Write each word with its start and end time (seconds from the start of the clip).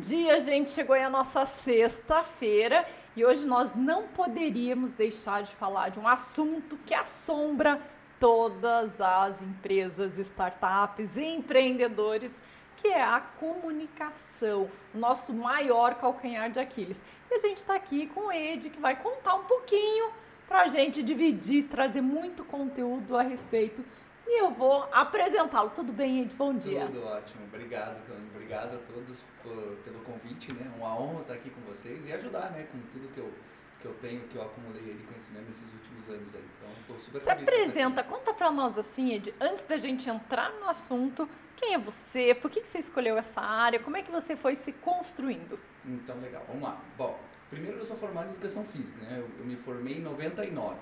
dia, 0.00 0.38
gente. 0.40 0.70
Chegou 0.70 0.96
aí 0.96 1.04
a 1.04 1.10
nossa 1.10 1.44
sexta-feira 1.44 2.88
e 3.14 3.24
hoje 3.24 3.46
nós 3.46 3.74
não 3.74 4.08
poderíamos 4.08 4.94
deixar 4.94 5.42
de 5.42 5.52
falar 5.52 5.90
de 5.90 6.00
um 6.00 6.08
assunto 6.08 6.78
que 6.86 6.94
assombra 6.94 7.80
todas 8.18 9.00
as 9.00 9.42
empresas, 9.42 10.16
startups 10.18 11.16
e 11.16 11.24
empreendedores, 11.24 12.40
que 12.78 12.88
é 12.88 13.02
a 13.02 13.20
comunicação, 13.20 14.70
nosso 14.94 15.34
maior 15.34 15.94
calcanhar 15.96 16.50
de 16.50 16.58
Aquiles. 16.58 17.02
E 17.30 17.34
a 17.34 17.38
gente 17.38 17.58
está 17.58 17.74
aqui 17.74 18.06
com 18.06 18.28
o 18.28 18.32
Ed, 18.32 18.70
que 18.70 18.80
vai 18.80 18.96
contar 18.96 19.34
um 19.34 19.44
pouquinho 19.44 20.10
para 20.48 20.62
a 20.62 20.68
gente 20.68 21.02
dividir, 21.02 21.64
trazer 21.64 22.00
muito 22.00 22.42
conteúdo 22.42 23.16
a 23.16 23.22
respeito 23.22 23.84
e 24.32 24.40
eu 24.42 24.50
vou 24.52 24.88
apresentá-lo. 24.92 25.70
Tudo 25.70 25.92
bem, 25.92 26.22
Ed? 26.22 26.34
Bom 26.34 26.54
dia. 26.54 26.86
Tudo 26.86 27.04
ótimo. 27.04 27.44
Obrigado, 27.46 28.06
Cano. 28.06 28.26
Obrigado 28.32 28.76
a 28.76 28.78
todos 28.78 29.24
por, 29.42 29.76
pelo 29.84 29.98
convite, 30.00 30.52
né? 30.52 30.70
Uma 30.76 30.96
honra 30.98 31.22
estar 31.22 31.34
aqui 31.34 31.50
com 31.50 31.60
vocês 31.62 32.06
e 32.06 32.12
ajudar, 32.12 32.50
né? 32.52 32.66
Com 32.70 32.78
tudo 32.92 33.08
que 33.12 33.18
eu, 33.18 33.32
que 33.80 33.86
eu 33.86 33.94
tenho, 33.94 34.20
que 34.28 34.36
eu 34.36 34.42
acumulei 34.42 34.94
de 34.94 35.02
conhecimento 35.02 35.46
nesses 35.46 35.72
últimos 35.72 36.08
anos 36.08 36.34
aí. 36.34 36.44
Então, 36.56 36.70
estou 36.80 36.98
super 36.98 37.18
Se 37.18 37.24
feliz. 37.24 37.42
apresenta, 37.42 38.04
conta 38.04 38.32
para 38.32 38.50
nós 38.52 38.78
assim, 38.78 39.14
Ed, 39.14 39.34
antes 39.40 39.64
da 39.64 39.76
gente 39.78 40.08
entrar 40.08 40.52
no 40.60 40.68
assunto, 40.68 41.28
quem 41.56 41.74
é 41.74 41.78
você? 41.78 42.32
Por 42.34 42.50
que, 42.50 42.60
que 42.60 42.68
você 42.68 42.78
escolheu 42.78 43.18
essa 43.18 43.40
área? 43.40 43.80
Como 43.80 43.96
é 43.96 44.02
que 44.02 44.10
você 44.12 44.36
foi 44.36 44.54
se 44.54 44.72
construindo? 44.72 45.58
Então, 45.84 46.18
legal. 46.20 46.44
Vamos 46.46 46.62
lá. 46.62 46.80
Bom, 46.96 47.18
primeiro 47.50 47.78
eu 47.78 47.84
sou 47.84 47.96
formado 47.96 48.28
em 48.28 48.30
Educação 48.30 48.64
Física, 48.64 49.04
né? 49.04 49.18
Eu, 49.18 49.28
eu 49.40 49.44
me 49.44 49.56
formei 49.56 49.98
em 49.98 50.00
99. 50.02 50.76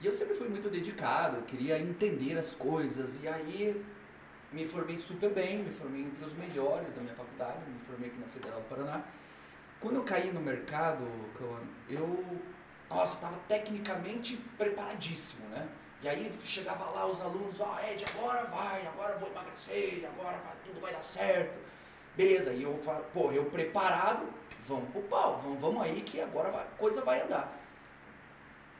E 0.00 0.06
eu 0.06 0.12
sempre 0.12 0.34
fui 0.34 0.48
muito 0.48 0.68
dedicado, 0.68 1.42
queria 1.42 1.78
entender 1.78 2.36
as 2.36 2.54
coisas, 2.54 3.22
e 3.22 3.28
aí 3.28 3.82
me 4.52 4.66
formei 4.66 4.96
super 4.96 5.30
bem, 5.30 5.62
me 5.62 5.70
formei 5.70 6.02
entre 6.02 6.24
os 6.24 6.34
melhores 6.34 6.92
da 6.92 7.00
minha 7.00 7.14
faculdade, 7.14 7.58
me 7.68 7.80
formei 7.80 8.08
aqui 8.08 8.18
na 8.18 8.26
Federal 8.26 8.60
do 8.60 8.68
Paraná. 8.68 9.02
Quando 9.80 9.96
eu 9.96 10.04
caí 10.04 10.30
no 10.32 10.40
mercado, 10.40 11.04
eu, 11.88 12.24
nossa, 12.90 13.14
estava 13.14 13.36
tecnicamente 13.48 14.36
preparadíssimo, 14.58 15.46
né? 15.48 15.66
E 16.02 16.08
aí 16.08 16.32
chegava 16.44 16.84
lá 16.90 17.06
os 17.06 17.20
alunos, 17.20 17.58
ó, 17.60 17.74
oh, 17.74 17.90
Ed, 17.90 18.04
agora 18.04 18.44
vai, 18.44 18.86
agora 18.86 19.14
eu 19.14 19.18
vou 19.18 19.30
emagrecer, 19.30 20.06
agora 20.06 20.36
vai, 20.38 20.54
tudo 20.64 20.78
vai 20.78 20.92
dar 20.92 21.02
certo. 21.02 21.58
Beleza, 22.14 22.52
e 22.52 22.62
eu 22.62 22.78
falo, 22.82 23.04
pô, 23.12 23.32
eu 23.32 23.46
preparado, 23.46 24.28
vamos 24.66 24.90
pro 24.90 25.02
pau, 25.02 25.40
vamos, 25.42 25.60
vamos 25.60 25.82
aí 25.82 26.02
que 26.02 26.20
agora 26.20 26.48
a 26.48 26.64
coisa 26.78 27.02
vai 27.02 27.22
andar. 27.22 27.58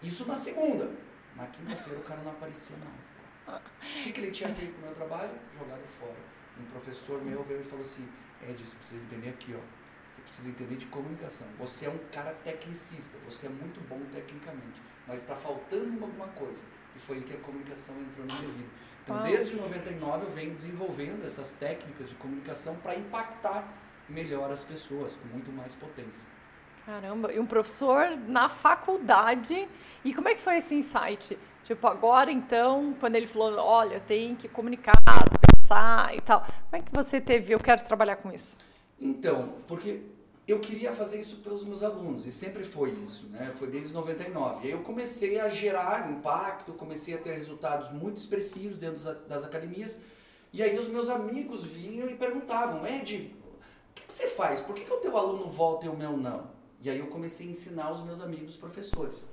Isso 0.03 0.27
na 0.27 0.36
segunda. 0.36 0.91
Na 1.37 1.47
quinta-feira 1.47 2.01
o 2.01 2.03
cara 2.03 2.20
não 2.23 2.33
aparecia 2.33 2.77
mais. 2.77 3.12
O 3.47 4.03
que, 4.03 4.12
que 4.12 4.20
ele 4.20 4.31
tinha 4.31 4.53
feito 4.55 4.73
com 4.75 4.79
o 4.81 4.84
meu 4.87 4.95
trabalho? 4.95 5.31
Jogado 5.56 5.87
fora. 5.87 6.17
Um 6.59 6.65
professor 6.65 7.23
meu 7.23 7.42
veio 7.45 7.61
e 7.61 7.65
falou 7.65 7.83
assim, 7.83 8.09
Ed, 8.48 8.65
você 8.65 8.75
precisa 8.75 9.03
entender 9.03 9.29
aqui, 9.29 9.55
ó. 9.55 9.61
Você 10.11 10.23
precisa 10.23 10.48
entender 10.48 10.77
de 10.77 10.87
comunicação. 10.87 11.47
Você 11.59 11.84
é 11.84 11.91
um 11.91 11.98
cara 12.11 12.33
tecnicista, 12.42 13.19
você 13.25 13.47
é 13.47 13.51
muito 13.51 13.87
bom 13.87 14.01
tecnicamente, 14.11 14.81
mas 15.07 15.20
está 15.20 15.37
faltando 15.37 16.03
alguma 16.03 16.29
coisa. 16.29 16.64
E 16.95 16.98
foi 16.98 17.19
aí 17.19 17.23
que 17.23 17.34
a 17.34 17.41
comunicação 17.41 17.95
entrou 18.01 18.27
na 18.27 18.41
minha 18.41 18.53
vida. 18.53 18.69
Então, 19.05 19.23
desde 19.23 19.55
99 19.55 20.25
eu 20.25 20.31
venho 20.31 20.55
desenvolvendo 20.55 21.25
essas 21.25 21.53
técnicas 21.53 22.09
de 22.09 22.14
comunicação 22.14 22.77
para 22.77 22.97
impactar 22.97 23.73
melhor 24.09 24.51
as 24.51 24.64
pessoas, 24.64 25.17
com 25.17 25.29
muito 25.29 25.53
mais 25.53 25.75
potência. 25.75 26.27
Caramba, 26.87 27.33
e 27.33 27.41
um 27.41 27.47
professor 27.47 28.17
na 28.29 28.48
faculdade. 28.48 29.69
E 30.05 30.15
como 30.15 30.29
é 30.29 30.37
que 30.37 30.41
foi 30.41 30.59
esse 30.59 30.73
insight? 30.73 31.37
Tipo, 31.65 31.89
agora 31.89 32.31
então, 32.31 32.95
quando 33.01 33.17
ele 33.17 33.27
falou, 33.27 33.58
olha, 33.58 33.98
tem 33.98 34.36
que 34.36 34.48
comunicar, 34.48 34.95
pensar 35.51 36.14
e 36.14 36.20
tal. 36.20 36.42
Como 36.42 36.77
é 36.77 36.80
que 36.80 36.92
você 36.95 37.20
teve, 37.20 37.52
eu 37.52 37.58
quero 37.58 37.83
trabalhar 37.85 38.14
com 38.14 38.30
isso? 38.30 38.57
Então, 39.01 39.55
porque 39.67 40.02
eu 40.46 40.61
queria 40.61 40.92
fazer 40.92 41.19
isso 41.19 41.39
pelos 41.39 41.64
meus 41.64 41.83
alunos, 41.83 42.25
e 42.25 42.30
sempre 42.30 42.63
foi 42.63 42.91
isso, 43.02 43.27
né? 43.30 43.52
Foi 43.57 43.67
desde 43.67 43.92
99. 43.92 44.63
E 44.63 44.67
aí 44.69 44.70
eu 44.70 44.83
comecei 44.85 45.41
a 45.41 45.48
gerar 45.48 46.08
impacto, 46.08 46.73
comecei 46.73 47.14
a 47.14 47.19
ter 47.19 47.33
resultados 47.33 47.91
muito 47.91 48.19
expressivos 48.19 48.79
dentro 48.79 49.02
das 49.27 49.42
academias. 49.42 50.01
E 50.52 50.63
aí 50.63 50.79
os 50.79 50.86
meus 50.86 51.08
amigos 51.08 51.64
vinham 51.64 52.08
e 52.08 52.14
perguntavam, 52.14 52.86
Ed, 52.86 53.35
o 53.91 53.95
que, 53.96 54.07
que 54.07 54.13
você 54.13 54.29
faz? 54.29 54.61
Por 54.61 54.73
que, 54.73 54.85
que 54.85 54.92
o 54.92 54.98
teu 54.98 55.17
aluno 55.17 55.51
volta 55.51 55.86
e 55.86 55.89
o 55.89 55.96
meu 55.96 56.17
não? 56.17 56.55
E 56.86 56.89
aí 56.89 57.01
eu 57.01 57.08
comecei 57.08 57.48
a 57.48 57.51
ensinar 57.51 57.91
os 57.91 58.01
meus 58.01 58.20
amigos 58.20 58.57
professores. 58.57 59.27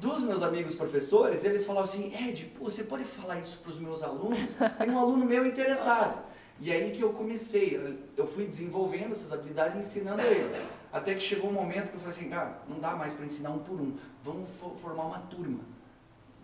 Dos 0.00 0.22
meus 0.22 0.44
amigos 0.44 0.76
professores, 0.76 1.42
eles 1.42 1.66
falavam 1.66 1.90
assim, 1.90 2.14
Ed, 2.14 2.52
pô, 2.56 2.66
você 2.66 2.84
pode 2.84 3.04
falar 3.04 3.40
isso 3.40 3.58
para 3.58 3.72
os 3.72 3.80
meus 3.80 4.00
alunos? 4.00 4.38
Tem 4.78 4.88
um 4.88 4.96
aluno 4.96 5.24
meu 5.26 5.44
interessado. 5.44 6.22
E 6.60 6.70
aí 6.70 6.92
que 6.92 7.02
eu 7.02 7.12
comecei, 7.12 7.98
eu 8.16 8.24
fui 8.28 8.46
desenvolvendo 8.46 9.10
essas 9.10 9.32
habilidades 9.32 9.76
ensinando 9.76 10.22
eles. 10.22 10.56
Até 10.92 11.14
que 11.14 11.20
chegou 11.20 11.50
um 11.50 11.52
momento 11.52 11.90
que 11.90 11.96
eu 11.96 12.00
falei 12.00 12.14
assim, 12.16 12.28
cara, 12.28 12.62
não 12.68 12.78
dá 12.78 12.94
mais 12.94 13.12
para 13.12 13.26
ensinar 13.26 13.50
um 13.50 13.58
por 13.58 13.80
um, 13.80 13.96
vamos 14.22 14.48
formar 14.80 15.06
uma 15.06 15.18
turma. 15.18 15.64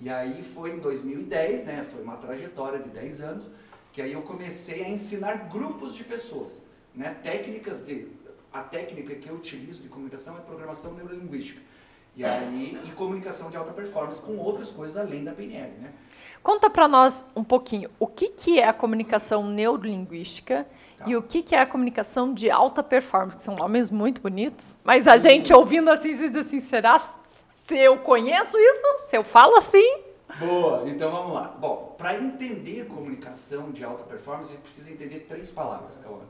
E 0.01 0.11
aí 0.11 0.43
foi 0.43 0.73
em 0.73 0.81
2010, 0.81 1.65
né, 1.65 1.87
foi 1.89 2.03
uma 2.03 2.17
trajetória 2.17 2.81
de 2.81 2.89
10 2.89 3.21
anos, 3.21 3.45
que 3.93 4.03
aí 4.03 4.15
eu 4.15 4.23
comecei 4.23 4.83
a 4.83 4.89
ensinar 4.89 5.49
grupos 5.49 5.95
de 5.95 6.03
pessoas, 6.03 6.61
né, 6.93 7.17
técnicas 7.23 7.87
de 7.87 8.09
a 8.53 8.63
técnica 8.63 9.15
que 9.15 9.29
eu 9.29 9.35
utilizo 9.35 9.83
de 9.83 9.89
comunicação 9.89 10.37
é 10.37 10.41
programação 10.41 10.95
neurolinguística. 10.95 11.61
E 12.17 12.25
aí, 12.25 12.81
e 12.85 12.91
comunicação 12.93 13.49
de 13.49 13.57
alta 13.57 13.73
performance 13.73 14.21
com 14.21 14.37
outras 14.39 14.71
coisas 14.71 14.97
além 14.97 15.23
da 15.23 15.33
PNL, 15.33 15.71
né? 15.79 15.93
Conta 16.43 16.69
para 16.69 16.89
nós 16.89 17.25
um 17.37 17.45
pouquinho 17.45 17.91
o 17.99 18.07
que, 18.07 18.29
que 18.29 18.59
é 18.59 18.67
a 18.67 18.73
comunicação 18.73 19.47
neurolinguística 19.47 20.67
tá. 20.97 21.05
e 21.07 21.17
o 21.17 21.23
que, 21.23 21.43
que 21.43 21.55
é 21.55 21.61
a 21.61 21.67
comunicação 21.67 22.33
de 22.33 22.51
alta 22.51 22.83
performance, 22.83 23.37
que 23.37 23.43
são 23.43 23.55
nomes 23.55 23.91
muito 23.91 24.21
bonitos, 24.21 24.77
mas 24.83 25.05
Sim. 25.05 25.11
a 25.11 25.17
gente 25.17 25.53
ouvindo 25.53 25.91
assim, 25.91 26.11
diz 26.11 26.35
assim, 26.35 26.59
será 26.59 26.99
se 26.99 27.79
eu 27.79 27.99
conheço 27.99 28.59
isso? 28.59 28.87
Se 28.99 29.17
eu 29.17 29.23
falo 29.23 29.57
assim? 29.57 29.99
Boa, 30.39 30.89
então 30.89 31.11
vamos 31.11 31.35
lá. 31.35 31.55
Bom, 31.59 31.95
para 31.97 32.17
entender 32.17 32.87
comunicação 32.87 33.71
de 33.71 33.85
alta 33.85 34.03
performance, 34.05 34.51
a 34.51 34.55
gente 34.55 34.63
precisa 34.63 34.91
entender 34.91 35.21
três 35.21 35.51
palavras, 35.51 35.99
Cauã. 35.99 36.21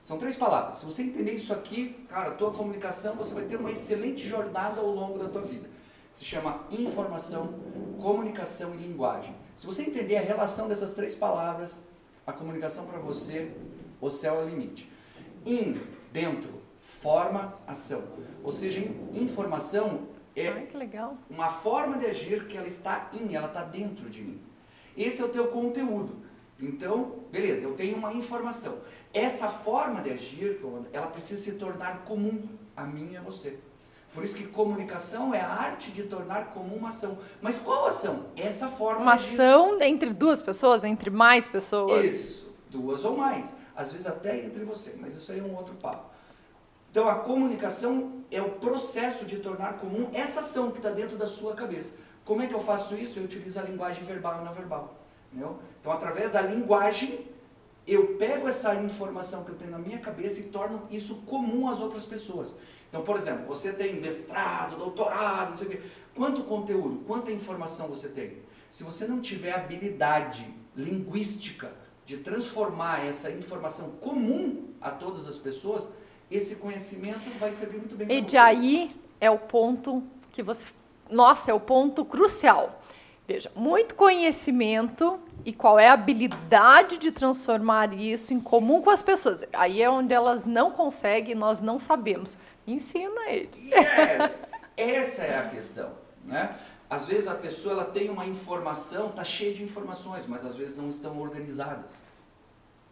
São 0.00 0.16
três 0.16 0.36
palavras. 0.36 0.76
Se 0.76 0.84
você 0.84 1.02
entender 1.02 1.32
isso 1.32 1.52
aqui, 1.52 2.06
cara, 2.08 2.30
a 2.30 2.34
tua 2.34 2.52
comunicação, 2.52 3.14
você 3.16 3.34
vai 3.34 3.44
ter 3.44 3.56
uma 3.56 3.70
excelente 3.70 4.26
jornada 4.26 4.80
ao 4.80 4.86
longo 4.88 5.18
da 5.18 5.28
tua 5.28 5.42
vida. 5.42 5.68
Se 6.12 6.24
chama 6.24 6.64
informação, 6.70 7.54
comunicação 8.00 8.74
e 8.74 8.78
linguagem. 8.78 9.34
Se 9.54 9.66
você 9.66 9.82
entender 9.82 10.16
a 10.16 10.20
relação 10.20 10.68
dessas 10.68 10.94
três 10.94 11.14
palavras, 11.14 11.84
a 12.26 12.32
comunicação 12.32 12.86
para 12.86 12.98
você, 12.98 13.52
o 14.00 14.10
céu 14.10 14.40
é 14.40 14.44
o 14.44 14.48
limite. 14.48 14.90
In, 15.44 15.80
dentro, 16.12 16.60
forma, 16.80 17.52
ação. 17.66 18.02
Ou 18.42 18.52
seja, 18.52 18.80
informação 19.12 20.08
é 20.34 20.68
uma 21.28 21.50
forma 21.50 21.98
de 21.98 22.06
agir 22.06 22.46
que 22.46 22.56
ela 22.56 22.66
está 22.66 23.10
em, 23.12 23.34
ela 23.34 23.48
está 23.48 23.64
dentro 23.64 24.08
de 24.08 24.22
mim. 24.22 24.40
Esse 24.96 25.20
é 25.20 25.24
o 25.24 25.28
teu 25.28 25.48
conteúdo. 25.48 26.16
Então, 26.60 27.20
beleza, 27.30 27.62
eu 27.62 27.74
tenho 27.74 27.96
uma 27.96 28.12
informação. 28.12 28.78
Essa 29.12 29.48
forma 29.48 30.00
de 30.00 30.10
agir, 30.10 30.60
ela 30.92 31.06
precisa 31.06 31.40
se 31.40 31.52
tornar 31.52 32.04
comum 32.04 32.48
a 32.76 32.84
mim 32.84 33.12
e 33.12 33.16
a 33.16 33.20
você. 33.20 33.58
Por 34.12 34.24
isso 34.24 34.34
que 34.34 34.46
comunicação 34.46 35.32
é 35.32 35.40
a 35.40 35.48
arte 35.48 35.92
de 35.92 36.02
tornar 36.04 36.46
comum 36.46 36.76
uma 36.76 36.88
ação. 36.88 37.18
Mas 37.40 37.58
qual 37.58 37.86
ação? 37.86 38.26
Essa 38.36 38.66
forma 38.66 39.02
Uma 39.02 39.12
ação 39.12 39.80
entre 39.80 40.12
duas 40.12 40.42
pessoas, 40.42 40.82
entre 40.82 41.10
mais 41.10 41.46
pessoas? 41.46 42.06
Isso, 42.06 42.54
duas 42.70 43.04
ou 43.04 43.16
mais. 43.16 43.54
Às 43.76 43.92
vezes 43.92 44.06
até 44.06 44.44
entre 44.44 44.64
você, 44.64 44.96
mas 44.98 45.14
isso 45.14 45.30
aí 45.30 45.38
é 45.38 45.42
um 45.42 45.54
outro 45.54 45.74
papo. 45.74 46.10
Então 46.90 47.08
a 47.08 47.16
comunicação 47.16 48.24
é 48.30 48.42
o 48.42 48.52
processo 48.52 49.24
de 49.24 49.36
tornar 49.36 49.74
comum 49.74 50.08
essa 50.12 50.40
ação 50.40 50.70
que 50.72 50.78
está 50.78 50.90
dentro 50.90 51.16
da 51.16 51.26
sua 51.26 51.54
cabeça. 51.54 51.96
Como 52.24 52.42
é 52.42 52.46
que 52.46 52.54
eu 52.54 52.60
faço 52.60 52.96
isso? 52.96 53.18
Eu 53.18 53.24
utilizo 53.24 53.60
a 53.60 53.62
linguagem 53.62 54.02
verbal 54.02 54.40
e 54.40 54.44
não 54.44 54.52
verbal. 54.52 54.98
Entendeu? 55.30 55.58
Então, 55.80 55.92
através 55.92 56.32
da 56.32 56.40
linguagem, 56.40 57.26
eu 57.86 58.16
pego 58.16 58.46
essa 58.46 58.74
informação 58.74 59.44
que 59.44 59.50
eu 59.50 59.54
tenho 59.54 59.70
na 59.70 59.78
minha 59.78 59.98
cabeça 59.98 60.40
e 60.40 60.44
torno 60.44 60.86
isso 60.90 61.16
comum 61.26 61.68
às 61.68 61.80
outras 61.80 62.04
pessoas. 62.04 62.54
Então, 62.88 63.02
por 63.02 63.16
exemplo, 63.16 63.46
você 63.46 63.72
tem 63.72 63.98
mestrado, 63.98 64.76
doutorado, 64.76 65.50
não 65.50 65.56
sei 65.56 65.66
o 65.66 65.70
quê. 65.70 65.80
Quanto 66.14 66.42
conteúdo, 66.44 67.04
quanta 67.06 67.30
informação 67.30 67.88
você 67.88 68.08
tem? 68.08 68.38
Se 68.68 68.84
você 68.84 69.06
não 69.06 69.20
tiver 69.20 69.52
habilidade 69.52 70.54
linguística 70.76 71.70
de 72.04 72.18
transformar 72.18 73.04
essa 73.06 73.30
informação 73.30 73.92
comum 73.92 74.68
a 74.80 74.90
todas 74.90 75.26
as 75.26 75.38
pessoas, 75.38 75.88
esse 76.30 76.56
conhecimento 76.56 77.30
vai 77.38 77.52
servir 77.52 77.78
muito 77.78 77.94
bem 77.96 78.06
para 78.06 78.16
você. 78.16 78.22
E 78.22 78.24
de 78.24 78.36
aí 78.36 78.96
é 79.20 79.30
o 79.30 79.38
ponto 79.38 80.02
que 80.30 80.42
você... 80.42 80.68
Nossa, 81.10 81.50
é 81.50 81.54
o 81.54 81.60
ponto 81.60 82.04
crucial 82.04 82.78
Veja, 83.28 83.52
muito 83.54 83.94
conhecimento 83.94 85.20
e 85.44 85.52
qual 85.52 85.78
é 85.78 85.86
a 85.88 85.92
habilidade 85.92 86.96
de 86.96 87.12
transformar 87.12 87.92
isso 87.92 88.32
em 88.32 88.40
comum 88.40 88.80
com 88.80 88.88
as 88.88 89.02
pessoas. 89.02 89.44
Aí 89.52 89.82
é 89.82 89.90
onde 89.90 90.14
elas 90.14 90.46
não 90.46 90.70
conseguem, 90.70 91.34
nós 91.34 91.60
não 91.60 91.78
sabemos. 91.78 92.38
Ensina 92.66 93.28
eles. 93.28 93.58
Yes. 93.58 94.38
Essa 94.74 95.24
é 95.24 95.38
a 95.38 95.46
questão, 95.46 95.90
né? 96.24 96.56
Às 96.88 97.04
vezes 97.04 97.28
a 97.28 97.34
pessoa 97.34 97.74
ela 97.74 97.84
tem 97.84 98.08
uma 98.08 98.24
informação, 98.24 99.10
tá 99.10 99.22
cheia 99.22 99.52
de 99.52 99.62
informações, 99.62 100.26
mas 100.26 100.42
às 100.42 100.56
vezes 100.56 100.74
não 100.74 100.88
estão 100.88 101.20
organizadas. 101.20 101.96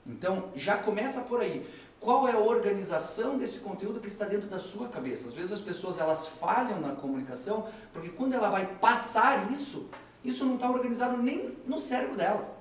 Então, 0.06 0.50
já 0.54 0.76
começa 0.76 1.22
por 1.22 1.40
aí. 1.40 1.66
qual 1.98 2.28
é 2.28 2.32
a 2.32 2.38
organização 2.38 3.38
desse 3.38 3.58
conteúdo 3.60 4.00
que 4.00 4.06
está 4.06 4.26
dentro 4.26 4.48
da 4.48 4.58
sua 4.58 4.88
cabeça. 4.88 5.26
Às 5.28 5.34
vezes 5.34 5.52
as 5.52 5.60
pessoas 5.60 5.98
elas 5.98 6.28
falham 6.28 6.78
na 6.78 6.94
comunicação 6.94 7.66
porque 7.92 8.10
quando 8.10 8.34
ela 8.34 8.50
vai 8.50 8.66
passar 8.66 9.50
isso, 9.50 9.88
isso 10.26 10.44
não 10.44 10.55
está 10.55 10.69
organizado 10.69 11.17
nem 11.17 11.56
no 11.67 11.78
cérebro 11.78 12.17
dela. 12.17 12.56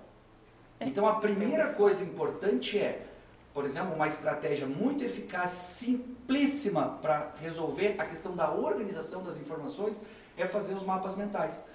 É, 0.80 0.86
então 0.86 1.06
a 1.06 1.16
primeira 1.16 1.74
coisa 1.74 2.04
importante 2.04 2.78
é, 2.78 3.08
por 3.54 3.66
exemplo, 3.66 3.96
uma 3.96 4.08
estratégia 4.08 4.68
muito 4.68 5.04
eficaz, 5.04 5.50
simplíssima 5.52 7.00
para 7.02 7.34
resolver 7.42 7.96
a 7.98 8.06
questão 8.06 8.36
da 8.36 8.52
organização 8.52 9.24
das 9.24 9.38
informações 9.38 10.02
é 10.38 10.46
fazer 10.46 10.74
os 10.74 10.84
mapas 10.84 11.16
mentais. 11.16 11.66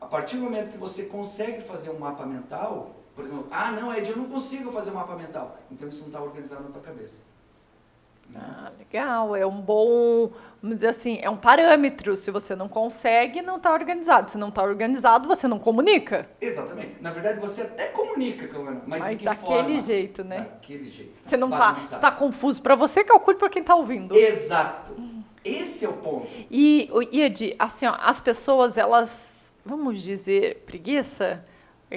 A 0.00 0.06
partir 0.06 0.36
do 0.36 0.42
momento 0.42 0.70
que 0.70 0.78
você 0.78 1.04
consegue 1.04 1.62
fazer 1.62 1.90
um 1.90 1.98
mapa 1.98 2.24
mental, 2.24 2.94
por 3.14 3.24
exemplo, 3.24 3.46
ah, 3.50 3.70
não, 3.70 3.94
Ed, 3.94 4.10
eu 4.10 4.16
não 4.16 4.26
consigo 4.26 4.70
fazer 4.70 4.90
um 4.90 4.94
mapa 4.94 5.16
mental. 5.16 5.58
Então 5.70 5.88
isso 5.88 6.00
não 6.00 6.08
está 6.08 6.20
organizado 6.20 6.64
na 6.64 6.70
tua 6.70 6.82
cabeça. 6.82 7.22
Ah, 8.34 8.70
legal. 8.78 9.36
É 9.36 9.46
um 9.46 9.60
bom, 9.60 10.32
vamos 10.62 10.76
dizer 10.76 10.88
assim, 10.88 11.18
é 11.20 11.28
um 11.28 11.36
parâmetro. 11.36 12.16
Se 12.16 12.30
você 12.30 12.54
não 12.54 12.68
consegue, 12.68 13.42
não 13.42 13.56
está 13.56 13.72
organizado. 13.72 14.30
Se 14.30 14.38
não 14.38 14.48
está 14.48 14.62
organizado, 14.62 15.28
você 15.28 15.46
não 15.48 15.58
comunica. 15.58 16.28
Exatamente. 16.40 16.96
Na 17.00 17.10
verdade, 17.10 17.40
você 17.40 17.62
até 17.62 17.86
comunica, 17.86 18.48
mas, 18.86 19.00
mas 19.00 19.20
daquele 19.20 19.56
forma? 19.62 19.78
jeito, 19.78 20.24
né? 20.24 20.38
Daquele 20.40 20.90
jeito. 20.90 21.12
Você 21.24 21.36
não 21.36 21.48
está 21.48 21.98
tá 21.98 22.10
confuso 22.10 22.62
para 22.62 22.74
você, 22.74 23.04
calcule 23.04 23.38
para 23.38 23.48
quem 23.48 23.60
está 23.60 23.74
ouvindo. 23.74 24.16
Exato. 24.16 24.94
Esse 25.44 25.84
é 25.84 25.88
o 25.88 25.94
ponto. 25.94 26.26
E, 26.50 26.90
Ed, 27.12 27.54
assim, 27.58 27.86
ó, 27.86 27.96
as 28.00 28.18
pessoas, 28.18 28.78
elas, 28.78 29.52
vamos 29.64 30.02
dizer, 30.02 30.62
preguiça 30.64 31.44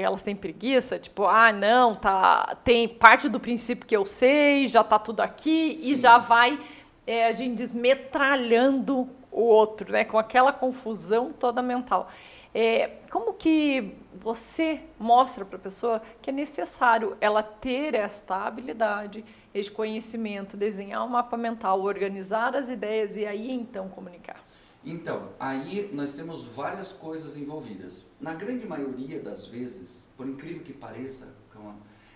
elas 0.02 0.24
têm 0.24 0.36
preguiça, 0.36 1.00
tipo, 1.00 1.26
ah, 1.26 1.52
não, 1.52 1.96
tá, 1.96 2.58
tem 2.64 2.88
parte 2.88 3.28
do 3.30 3.40
princípio 3.40 3.86
que 3.86 3.96
eu 3.96 4.06
sei, 4.06 4.68
já 4.68 4.84
tá 4.84 5.00
tudo 5.00 5.22
aqui 5.22 5.78
Sim. 5.78 5.92
e 5.92 5.96
já 5.96 6.18
vai 6.18 6.60
é, 7.06 7.26
a 7.28 7.34
gente 7.34 7.56
desmetralhando 7.56 9.10
o 9.32 9.42
outro, 9.42 9.92
né, 9.92 10.04
com 10.04 10.18
aquela 10.18 10.52
confusão 10.52 11.32
toda 11.32 11.62
mental. 11.62 12.10
É, 12.54 12.92
como 13.12 13.34
que 13.34 13.94
você 14.14 14.82
mostra 15.00 15.46
para 15.46 15.58
a 15.58 15.60
pessoa 15.60 16.02
que 16.22 16.30
é 16.30 16.34
necessário 16.34 17.16
ela 17.22 17.44
ter 17.44 17.94
esta 17.94 18.48
habilidade, 18.48 19.24
este 19.54 19.72
conhecimento, 19.72 20.58
desenhar 20.58 21.06
um 21.06 21.10
mapa 21.10 21.38
mental, 21.38 21.82
organizar 21.82 22.56
as 22.56 22.70
ideias 22.70 23.16
e 23.16 23.26
aí 23.26 23.52
então 23.52 23.90
comunicar? 23.90 24.47
Então, 24.85 25.29
aí 25.39 25.89
nós 25.94 26.13
temos 26.13 26.45
várias 26.45 26.94
coisas 26.94 27.35
envolvidas. 27.35 28.06
Na 28.19 28.33
grande 28.33 28.65
maioria 28.65 29.21
das 29.21 29.45
vezes, 29.47 30.07
por 30.15 30.27
incrível 30.27 30.63
que 30.63 30.74
pareça, 30.74 31.35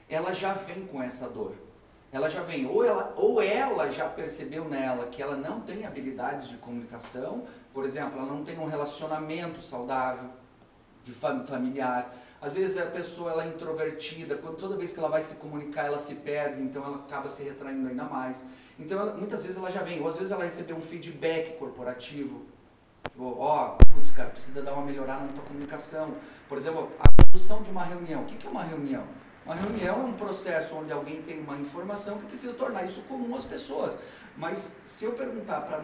ela 0.07 0.33
já 0.33 0.53
vem 0.53 0.85
com 0.85 1.01
essa 1.01 1.27
dor. 1.29 1.55
Ela 2.11 2.29
já 2.29 2.43
vem, 2.43 2.65
ou 2.65 2.83
ela, 2.83 3.13
ou 3.15 3.41
ela 3.41 3.89
já 3.89 4.09
percebeu 4.09 4.67
nela 4.67 5.07
que 5.07 5.21
ela 5.21 5.35
não 5.35 5.61
tem 5.61 5.85
habilidades 5.85 6.49
de 6.49 6.57
comunicação, 6.57 7.45
por 7.73 7.85
exemplo, 7.85 8.19
ela 8.19 8.27
não 8.27 8.43
tem 8.43 8.59
um 8.59 8.65
relacionamento 8.65 9.61
saudável, 9.61 10.29
de 11.03 11.11
familiar. 11.13 12.13
Às 12.41 12.53
vezes 12.53 12.77
a 12.77 12.85
pessoa 12.85 13.31
ela 13.31 13.43
é 13.43 13.47
introvertida, 13.47 14.35
quando 14.35 14.57
toda 14.57 14.75
vez 14.75 14.91
que 14.91 14.99
ela 14.99 15.09
vai 15.09 15.21
se 15.21 15.35
comunicar 15.35 15.85
ela 15.85 15.97
se 15.97 16.15
perde, 16.15 16.61
então 16.61 16.83
ela 16.83 16.97
acaba 16.97 17.29
se 17.29 17.43
retraindo 17.43 17.87
ainda 17.87 18.03
mais. 18.03 18.45
Então 18.81 18.99
ela, 18.99 19.13
muitas 19.13 19.43
vezes 19.43 19.57
ela 19.57 19.69
já 19.69 19.83
vem, 19.83 20.01
ou 20.01 20.07
às 20.07 20.15
vezes 20.15 20.31
ela 20.31 20.43
recebeu 20.43 20.75
um 20.75 20.81
feedback 20.81 21.57
corporativo, 21.57 22.45
Tipo, 23.09 23.35
ó, 23.39 23.77
putz, 23.93 24.09
cara, 24.11 24.29
precisa 24.29 24.61
dar 24.61 24.73
uma 24.73 24.85
melhorada 24.85 25.25
na 25.25 25.33
tua 25.33 25.43
comunicação. 25.43 26.15
Por 26.47 26.57
exemplo, 26.57 26.91
a 26.99 27.23
condução 27.23 27.61
de 27.61 27.69
uma 27.69 27.83
reunião. 27.83 28.23
O 28.23 28.25
que 28.25 28.47
é 28.47 28.49
uma 28.49 28.63
reunião? 28.63 29.05
Uma 29.45 29.55
reunião 29.55 30.01
é 30.01 30.05
um 30.05 30.13
processo 30.13 30.75
onde 30.75 30.91
alguém 30.91 31.21
tem 31.21 31.39
uma 31.39 31.57
informação 31.57 32.17
que 32.19 32.25
precisa 32.25 32.53
tornar 32.53 32.83
isso 32.83 33.01
comum 33.03 33.35
às 33.35 33.45
pessoas. 33.45 33.97
Mas 34.37 34.75
se 34.83 35.05
eu 35.05 35.13
perguntar 35.13 35.61
para 35.61 35.83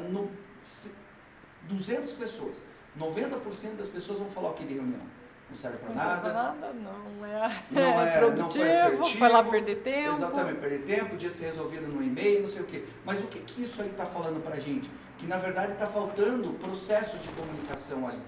200 1.63 2.13
pessoas, 2.13 2.61
90% 2.97 3.75
das 3.77 3.89
pessoas 3.89 4.19
vão 4.19 4.29
falar 4.29 4.51
o 4.51 4.53
que 4.53 4.65
de 4.65 4.75
reunião. 4.75 5.01
Não 5.49 5.55
serve 5.55 5.77
para 5.77 5.93
nada. 5.93 6.33
nada. 6.33 6.73
Não 6.73 7.25
é, 7.25 7.63
não 7.71 7.81
é 8.01 8.17
produtivo, 8.17 8.43
não 8.43 8.49
foi 8.49 8.69
assertivo. 8.69 9.17
Foi 9.17 9.29
lá 9.29 9.43
perder 9.43 9.75
tempo. 9.77 10.11
Exatamente, 10.11 10.59
perder 10.59 10.83
tempo, 10.83 11.09
podia 11.11 11.29
ser 11.29 11.45
resolvido 11.45 11.87
no 11.87 12.03
e-mail, 12.03 12.41
não 12.41 12.49
sei 12.49 12.61
o 12.61 12.65
quê. 12.65 12.83
Mas 13.05 13.19
o 13.21 13.27
que, 13.27 13.39
que 13.39 13.63
isso 13.63 13.81
aí 13.81 13.89
está 13.89 14.05
falando 14.05 14.43
para 14.43 14.55
a 14.55 14.59
gente? 14.59 14.89
que 15.17 15.25
na 15.25 15.37
verdade 15.37 15.73
está 15.73 15.87
faltando 15.87 16.53
processo 16.53 17.17
de 17.17 17.27
comunicação 17.29 18.07
ali. 18.07 18.21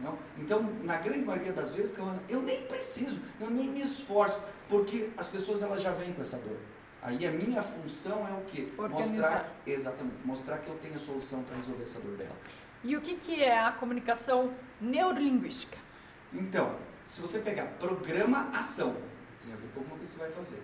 Não? 0.00 0.18
Então, 0.38 0.62
na 0.82 0.96
grande 0.96 1.24
maioria 1.24 1.52
das 1.52 1.74
vezes, 1.74 1.96
eu 2.28 2.42
nem 2.42 2.62
preciso, 2.62 3.20
eu 3.38 3.50
nem 3.50 3.68
me 3.68 3.82
esforço, 3.82 4.40
porque 4.68 5.10
as 5.16 5.28
pessoas 5.28 5.62
elas 5.62 5.80
já 5.80 5.92
vêm 5.92 6.12
com 6.12 6.22
essa 6.22 6.38
dor. 6.38 6.56
Aí 7.00 7.24
a 7.26 7.30
minha 7.30 7.62
função 7.62 8.26
é 8.26 8.32
o 8.32 8.42
quê? 8.46 8.68
Mostrar, 8.76 9.52
exatamente, 9.66 10.24
mostrar 10.24 10.58
que 10.58 10.68
eu 10.68 10.76
tenho 10.76 10.94
a 10.94 10.98
solução 10.98 11.42
para 11.42 11.56
resolver 11.56 11.82
essa 11.82 12.00
dor 12.00 12.16
dela. 12.16 12.36
E 12.82 12.96
o 12.96 13.00
que, 13.00 13.16
que 13.16 13.42
é 13.42 13.58
a 13.58 13.70
comunicação 13.72 14.52
neurolinguística? 14.80 15.76
Então, 16.32 16.76
se 17.04 17.20
você 17.20 17.40
pegar 17.40 17.66
programa 17.78 18.50
ação, 18.56 18.96
tem 19.42 19.52
a 19.52 19.56
ver 19.56 19.68
com 19.74 19.82
como 19.82 20.00
que 20.00 20.06
você 20.06 20.18
vai 20.18 20.30
fazer. 20.30 20.62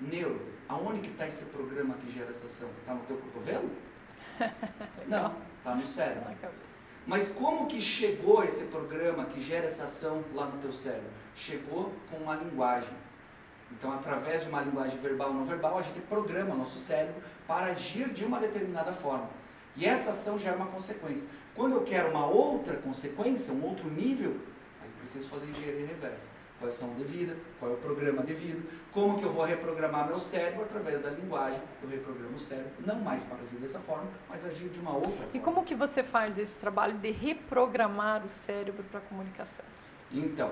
Neuro, 0.00 0.40
aonde 0.68 1.00
que 1.00 1.10
está 1.10 1.26
esse 1.26 1.46
programa 1.46 1.94
que 1.94 2.10
gera 2.10 2.28
essa 2.28 2.44
ação? 2.44 2.68
Está 2.80 2.92
no 2.92 3.00
teu 3.04 3.16
cotovelo? 3.16 3.70
Não, 5.08 5.34
está 5.58 5.74
no 5.74 5.86
cérebro. 5.86 6.24
Mas 7.06 7.28
como 7.28 7.66
que 7.66 7.80
chegou 7.80 8.42
esse 8.42 8.64
programa 8.66 9.24
que 9.26 9.40
gera 9.40 9.64
essa 9.64 9.84
ação 9.84 10.22
lá 10.34 10.46
no 10.46 10.58
teu 10.58 10.72
cérebro? 10.72 11.08
Chegou 11.34 11.92
com 12.10 12.18
uma 12.18 12.34
linguagem. 12.34 12.92
Então, 13.70 13.92
através 13.92 14.42
de 14.42 14.48
uma 14.48 14.60
linguagem 14.60 14.98
verbal 14.98 15.28
ou 15.28 15.34
não 15.34 15.44
verbal, 15.44 15.78
a 15.78 15.82
gente 15.82 16.00
programa 16.00 16.54
nosso 16.54 16.78
cérebro 16.78 17.22
para 17.46 17.66
agir 17.66 18.12
de 18.12 18.24
uma 18.24 18.38
determinada 18.38 18.92
forma. 18.92 19.28
E 19.76 19.84
essa 19.84 20.10
ação 20.10 20.38
gera 20.38 20.56
uma 20.56 20.66
consequência. 20.66 21.28
Quando 21.54 21.74
eu 21.74 21.82
quero 21.82 22.10
uma 22.10 22.26
outra 22.26 22.76
consequência, 22.76 23.52
um 23.52 23.64
outro 23.64 23.90
nível, 23.90 24.36
preciso 25.06 25.28
fazer 25.28 25.46
engenharia 25.46 25.86
reversa 25.86 26.28
qual 26.58 26.68
é 26.68 26.72
a 26.72 26.74
ação 26.74 26.88
devida, 26.94 27.36
qual 27.60 27.70
é 27.70 27.74
o 27.74 27.76
programa 27.76 28.22
devido, 28.22 28.66
como 28.90 29.18
que 29.18 29.24
eu 29.24 29.30
vou 29.30 29.44
reprogramar 29.44 30.06
meu 30.06 30.18
cérebro 30.18 30.62
através 30.62 31.00
da 31.00 31.10
linguagem. 31.10 31.60
Eu 31.82 31.88
reprogramo 31.88 32.34
o 32.34 32.38
cérebro, 32.38 32.72
não 32.84 32.98
mais 32.98 33.22
para 33.22 33.36
agir 33.36 33.56
dessa 33.56 33.78
forma, 33.78 34.08
mas 34.28 34.44
agir 34.44 34.68
de 34.70 34.80
uma 34.80 34.94
outra 34.94 35.12
forma. 35.12 35.30
E 35.34 35.38
como 35.38 35.64
que 35.64 35.74
você 35.74 36.02
faz 36.02 36.38
esse 36.38 36.58
trabalho 36.58 36.96
de 36.96 37.10
reprogramar 37.10 38.24
o 38.24 38.30
cérebro 38.30 38.82
para 38.84 39.00
a 39.00 39.02
comunicação? 39.02 39.64
Então, 40.10 40.50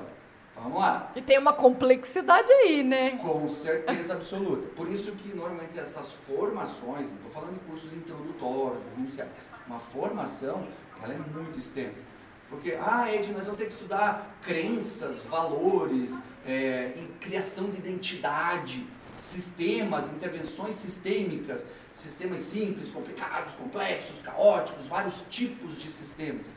vamos 0.55 0.79
lá. 0.79 1.11
E 1.17 1.23
tem 1.23 1.39
uma 1.39 1.55
complexidade 1.55 2.53
aí, 2.53 2.83
né? 2.83 3.17
Com 3.17 3.49
certeza 3.49 4.13
absoluta. 4.13 4.69
Por 4.77 4.89
isso 4.89 5.13
que 5.13 5.35
normalmente 5.35 5.79
essas 5.79 6.13
formações, 6.13 7.09
não 7.09 7.17
estou 7.17 7.31
falando 7.31 7.55
de 7.55 7.61
cursos 7.61 7.93
introdutórios, 7.95 8.83
iniciais, 8.99 9.31
uma 9.67 9.79
formação, 9.79 10.67
ela 11.03 11.15
é 11.15 11.19
muito 11.19 11.59
extensa. 11.59 12.05
Porque, 12.49 12.77
ah, 12.81 13.13
Ed, 13.13 13.33
nós 13.33 13.45
vamos 13.45 13.59
ter 13.59 13.67
que 13.67 13.73
estudar 13.73 14.39
crenças, 14.43 15.19
valores, 15.25 16.23
é, 16.47 16.93
criação 17.21 17.71
de 17.71 17.79
identidade, 17.79 18.87
sistemas, 19.19 20.13
intervenções 20.13 20.77
sistêmicas, 20.77 21.65
sistemas 21.93 22.43
simples, 22.43 22.91
complicados, 22.91 23.55
complexos, 23.55 24.19
caóticos, 24.19 24.87
vários 24.87 25.23
tipos 25.31 25.79
de 25.79 25.91
sistemas. 25.91 26.51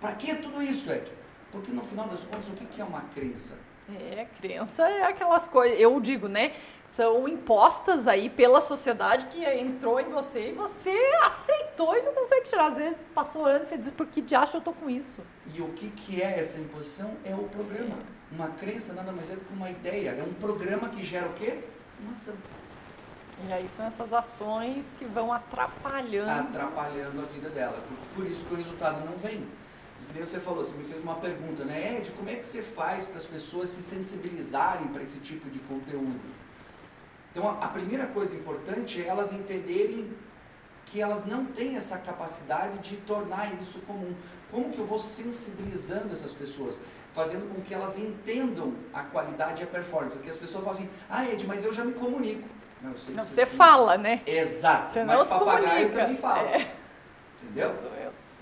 Para 0.00 0.12
que 0.12 0.34
tudo 0.36 0.62
isso, 0.62 0.90
Ed? 0.90 1.10
Porque 1.50 1.72
no 1.72 1.82
final 1.82 2.08
das 2.08 2.24
contas, 2.24 2.48
o 2.48 2.52
que 2.52 2.80
é 2.80 2.84
uma 2.84 3.02
crença? 3.14 3.58
É, 3.96 4.26
crença 4.40 4.86
é 4.86 5.04
aquelas 5.04 5.48
coisas, 5.48 5.80
eu 5.80 5.98
digo, 5.98 6.28
né? 6.28 6.52
São 6.86 7.26
impostas 7.26 8.06
aí 8.06 8.28
pela 8.28 8.60
sociedade 8.60 9.26
que 9.26 9.42
entrou 9.44 9.98
em 9.98 10.10
você 10.10 10.50
e 10.50 10.52
você 10.52 10.90
aceitou 11.22 11.96
e 11.96 12.02
não 12.02 12.12
consegue 12.12 12.46
tirar. 12.46 12.66
Às 12.66 12.76
vezes 12.76 13.04
passou 13.14 13.46
anos 13.46 13.62
e 13.62 13.66
você 13.66 13.78
diz, 13.78 13.90
por 13.90 14.06
que 14.06 14.20
de 14.20 14.34
acho 14.34 14.58
eu 14.58 14.60
tô 14.60 14.72
com 14.72 14.90
isso? 14.90 15.24
E 15.54 15.60
o 15.62 15.68
que, 15.68 15.88
que 15.90 16.20
é 16.20 16.38
essa 16.38 16.58
imposição? 16.58 17.16
É 17.24 17.34
o 17.34 17.44
programa. 17.44 17.96
Uma 18.30 18.48
crença 18.48 18.92
nada 18.92 19.10
mais 19.10 19.30
é 19.30 19.36
do 19.36 19.44
que 19.44 19.52
uma 19.52 19.70
ideia. 19.70 20.10
É 20.10 20.22
um 20.22 20.34
programa 20.34 20.88
que 20.88 21.02
gera 21.02 21.26
o 21.26 21.32
quê? 21.32 21.58
Uma 22.00 22.12
ação. 22.12 22.34
E 23.46 23.52
aí 23.52 23.68
são 23.68 23.86
essas 23.86 24.12
ações 24.12 24.94
que 24.98 25.04
vão 25.04 25.32
atrapalhando. 25.32 26.48
Atrapalhando 26.48 27.20
a 27.22 27.24
vida 27.24 27.48
dela. 27.48 27.78
Por, 27.88 28.22
por 28.22 28.30
isso 28.30 28.44
que 28.44 28.54
o 28.54 28.56
resultado 28.56 29.04
não 29.04 29.16
vem 29.16 29.46
você 30.14 30.40
falou, 30.40 30.62
você 30.62 30.76
me 30.76 30.84
fez 30.84 31.02
uma 31.02 31.16
pergunta, 31.16 31.64
né? 31.64 31.98
Ed, 31.98 32.10
como 32.12 32.28
é 32.28 32.34
que 32.34 32.44
você 32.44 32.62
faz 32.62 33.06
para 33.06 33.18
as 33.18 33.26
pessoas 33.26 33.68
se 33.68 33.82
sensibilizarem 33.82 34.88
para 34.88 35.02
esse 35.02 35.18
tipo 35.18 35.48
de 35.50 35.58
conteúdo? 35.60 36.20
Então, 37.30 37.48
a, 37.48 37.64
a 37.64 37.68
primeira 37.68 38.06
coisa 38.06 38.34
importante 38.34 39.02
é 39.02 39.06
elas 39.06 39.32
entenderem 39.32 40.10
que 40.86 41.00
elas 41.00 41.26
não 41.26 41.44
têm 41.44 41.76
essa 41.76 41.98
capacidade 41.98 42.78
de 42.78 42.96
tornar 42.98 43.54
isso 43.60 43.80
comum. 43.80 44.14
Como 44.50 44.70
que 44.70 44.78
eu 44.78 44.86
vou 44.86 44.98
sensibilizando 44.98 46.12
essas 46.12 46.32
pessoas? 46.32 46.78
Fazendo 47.12 47.52
com 47.54 47.60
que 47.60 47.74
elas 47.74 47.98
entendam 47.98 48.74
a 48.92 49.02
qualidade 49.02 49.60
e 49.60 49.64
a 49.64 49.66
performance. 49.66 50.14
Porque 50.16 50.30
as 50.30 50.36
pessoas 50.36 50.64
falam 50.64 50.78
assim, 50.78 50.90
ah, 51.08 51.28
Ed, 51.28 51.46
mas 51.46 51.64
eu 51.64 51.72
já 51.72 51.84
me 51.84 51.92
comunico. 51.92 52.48
Não, 52.80 52.92
você, 52.92 53.12
não, 53.12 53.24
você 53.24 53.44
fala, 53.44 53.98
né? 53.98 54.22
Exato. 54.24 54.92
Você 54.92 55.04
mas 55.04 55.28
papagaio 55.28 55.90
também 55.92 56.14
fala. 56.14 56.48
É. 56.48 56.74
Entendeu? 57.42 57.74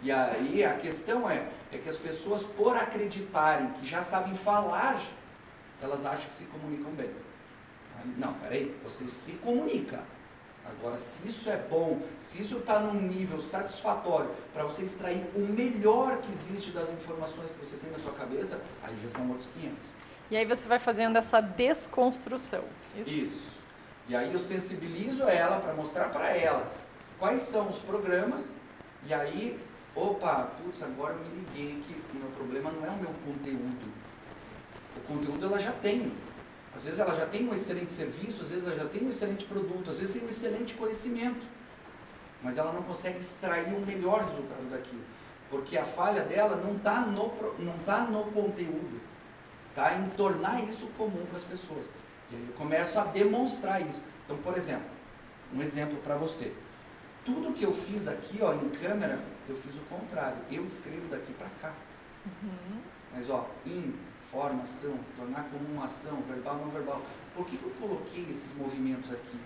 E 0.07 0.13
aí 0.13 0.65
a 0.65 0.75
questão 0.75 1.29
é, 1.29 1.49
é 1.73 1.79
que 1.79 1.89
as 1.89 1.97
pessoas, 1.97 2.45
por 2.45 2.77
acreditarem 2.77 3.71
que 3.73 3.85
já 3.85 4.01
sabem 4.01 4.33
falar, 4.37 5.03
elas 5.83 6.07
acham 6.07 6.29
que 6.29 6.33
se 6.33 6.45
comunicam 6.45 6.93
bem. 6.93 7.11
Aí, 7.99 8.15
não, 8.17 8.35
peraí, 8.35 8.73
você 8.85 9.05
se 9.09 9.33
comunica. 9.33 9.99
Agora, 10.65 10.97
se 10.97 11.27
isso 11.27 11.51
é 11.51 11.57
bom, 11.57 12.01
se 12.17 12.41
isso 12.41 12.59
está 12.59 12.79
num 12.79 13.03
nível 13.03 13.41
satisfatório 13.41 14.31
para 14.53 14.63
você 14.63 14.85
extrair 14.85 15.27
o 15.35 15.41
melhor 15.41 16.19
que 16.19 16.31
existe 16.31 16.71
das 16.71 16.89
informações 16.91 17.51
que 17.51 17.59
você 17.59 17.77
tem 17.77 17.91
na 17.91 17.99
sua 17.99 18.13
cabeça, 18.13 18.61
aí 18.85 18.97
já 19.03 19.09
são 19.09 19.29
outros 19.29 19.49
500. 19.55 19.77
E 20.31 20.37
aí 20.37 20.45
você 20.45 20.69
vai 20.69 20.79
fazendo 20.79 21.17
essa 21.17 21.41
desconstrução. 21.41 22.63
Isso. 22.97 23.11
Isso. 23.11 23.57
E 24.09 24.15
aí 24.15 24.33
eu 24.33 24.39
sensibilizo 24.39 25.25
ela 25.25 25.59
para 25.59 25.75
mostrar 25.75 26.11
para 26.11 26.29
ela 26.29 26.71
quais 27.19 27.43
são 27.43 27.69
os 27.69 27.81
programas 27.81 28.55
e 29.05 29.15
aí, 29.15 29.59
opa, 29.97 30.51
putz, 30.63 30.83
agora 30.83 31.15
eu 31.15 31.21
me 31.21 31.41
liguei 31.41 31.81
que 31.81 31.95
o 32.15 32.21
meu 32.21 32.29
problema 32.29 32.71
não 32.71 32.87
é 32.87 32.91
o 32.91 32.97
meu 32.97 33.11
conteúdo. 33.25 33.91
O 34.97 35.01
conteúdo 35.01 35.47
ela 35.47 35.59
já 35.59 35.73
tem. 35.73 36.13
Às 36.75 36.85
vezes 36.85 37.01
ela 37.01 37.15
já 37.15 37.25
tem 37.25 37.49
um 37.49 37.55
excelente 37.55 37.91
serviço, 37.91 38.43
às 38.43 38.51
vezes 38.51 38.67
ela 38.67 38.77
já 38.77 38.85
tem 38.87 39.03
um 39.03 39.09
excelente 39.09 39.47
produto, 39.47 39.91
às 39.91 39.99
vezes 39.99 40.13
tem 40.13 40.23
um 40.23 40.29
excelente 40.29 40.75
conhecimento. 40.75 41.47
Mas 42.43 42.59
ela 42.59 42.73
não 42.73 42.83
consegue 42.83 43.19
extrair 43.19 43.73
o 43.73 43.79
um 43.79 43.87
melhor 43.87 44.25
resultado 44.25 44.69
daquilo. 44.71 45.03
Porque 45.49 45.79
a 45.79 45.85
falha 45.85 46.23
dela 46.23 46.57
não 46.57 46.77
está 46.77 47.01
no, 47.01 47.33
não 47.59 47.79
tá 47.79 48.01
no 48.03 48.25
conteúdo, 48.25 49.01
está 49.71 49.95
em 49.95 50.09
tornar 50.11 50.63
isso 50.65 50.87
comum 50.99 51.25
para 51.27 51.37
as 51.37 51.45
pessoas. 51.45 51.91
E 52.31 52.37
aí 52.37 52.45
eu 52.47 52.55
começo 52.55 52.99
a 52.99 53.05
demonstrar 53.05 53.81
isso. 53.81 54.03
Então, 54.25 54.37
por 54.39 54.57
exemplo, 54.57 54.91
um 55.55 55.63
exemplo 55.63 55.97
para 55.99 56.17
você. 56.17 56.53
Tudo 57.25 57.55
que 57.55 57.65
eu 57.65 57.73
fiz 57.73 58.07
aqui 58.07 58.39
ó, 58.43 58.53
em 58.53 58.69
câmera, 58.71 59.19
eu 59.49 59.57
fiz 59.57 59.77
o 59.77 59.81
contrário. 59.83 60.39
Eu 60.51 60.65
escrevo 60.65 61.09
daqui 61.09 61.33
para 61.33 61.49
cá. 61.61 61.75
Uhum. 62.25 62.81
Mas 63.13 63.31
ó, 63.31 63.49
in, 63.65 63.95
forma, 64.31 64.63
ação, 64.63 64.99
tornar 65.17 65.45
como 65.45 65.65
uma 65.73 65.85
ação, 65.85 66.21
verbal, 66.23 66.57
não 66.57 66.69
verbal. 66.69 67.01
Por 67.35 67.47
que, 67.47 67.57
que 67.57 67.65
eu 67.65 67.73
coloquei 67.81 68.27
esses 68.29 68.55
movimentos 68.55 69.13
aqui? 69.13 69.39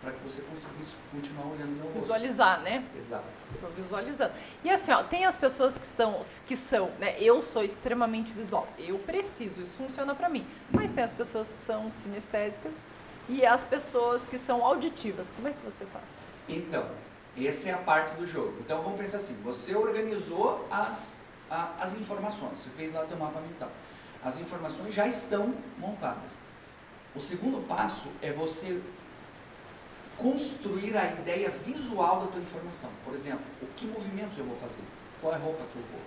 Para 0.00 0.12
que 0.12 0.20
você 0.22 0.42
conseguisse 0.42 0.94
continuar 1.10 1.46
olhando 1.46 1.76
meu 1.76 1.86
rosto. 1.86 2.00
Visualizar, 2.00 2.60
né? 2.60 2.84
Exato. 2.94 3.24
Estou 3.54 3.70
visualizando. 3.70 4.34
E 4.62 4.68
assim, 4.68 4.92
ó, 4.92 5.02
tem 5.02 5.24
as 5.24 5.34
pessoas 5.34 5.78
que 5.78 5.86
estão, 5.86 6.20
que 6.46 6.56
são, 6.56 6.90
né? 6.98 7.16
Eu 7.18 7.42
sou 7.42 7.64
extremamente 7.64 8.32
visual. 8.34 8.68
Eu 8.78 8.98
preciso, 8.98 9.62
isso 9.62 9.72
funciona 9.78 10.14
para 10.14 10.28
mim. 10.28 10.46
Mas 10.70 10.90
tem 10.90 11.02
as 11.02 11.14
pessoas 11.14 11.50
que 11.50 11.56
são 11.56 11.90
sinestésicas 11.90 12.84
e 13.30 13.46
as 13.46 13.64
pessoas 13.64 14.28
que 14.28 14.36
são 14.36 14.62
auditivas. 14.62 15.32
Como 15.34 15.48
é 15.48 15.52
que 15.52 15.64
você 15.64 15.86
faz? 15.86 16.04
Então, 16.46 16.86
essa 17.36 17.68
é 17.68 17.72
a 17.72 17.78
parte 17.78 18.14
do 18.14 18.26
jogo. 18.26 18.54
Então 18.60 18.80
vamos 18.82 18.98
pensar 18.98 19.16
assim: 19.16 19.34
você 19.42 19.74
organizou 19.74 20.66
as, 20.70 21.20
a, 21.50 21.72
as 21.80 21.94
informações, 21.94 22.58
você 22.58 22.68
fez 22.70 22.92
lá 22.92 23.02
o 23.02 23.06
teu 23.06 23.16
mapa 23.16 23.40
mental. 23.40 23.70
As 24.22 24.38
informações 24.38 24.94
já 24.94 25.06
estão 25.06 25.54
montadas. 25.78 26.38
O 27.14 27.20
segundo 27.20 27.66
passo 27.66 28.08
é 28.22 28.32
você 28.32 28.80
construir 30.16 30.96
a 30.96 31.12
ideia 31.12 31.50
visual 31.50 32.20
da 32.20 32.26
tua 32.28 32.40
informação. 32.40 32.90
Por 33.04 33.14
exemplo, 33.14 33.44
o 33.60 33.66
que 33.76 33.86
movimentos 33.86 34.38
eu 34.38 34.44
vou 34.44 34.56
fazer? 34.56 34.84
Qual 35.20 35.32
é 35.32 35.36
a 35.36 35.38
roupa 35.38 35.64
que 35.72 35.76
eu 35.76 35.82
vou? 35.90 36.00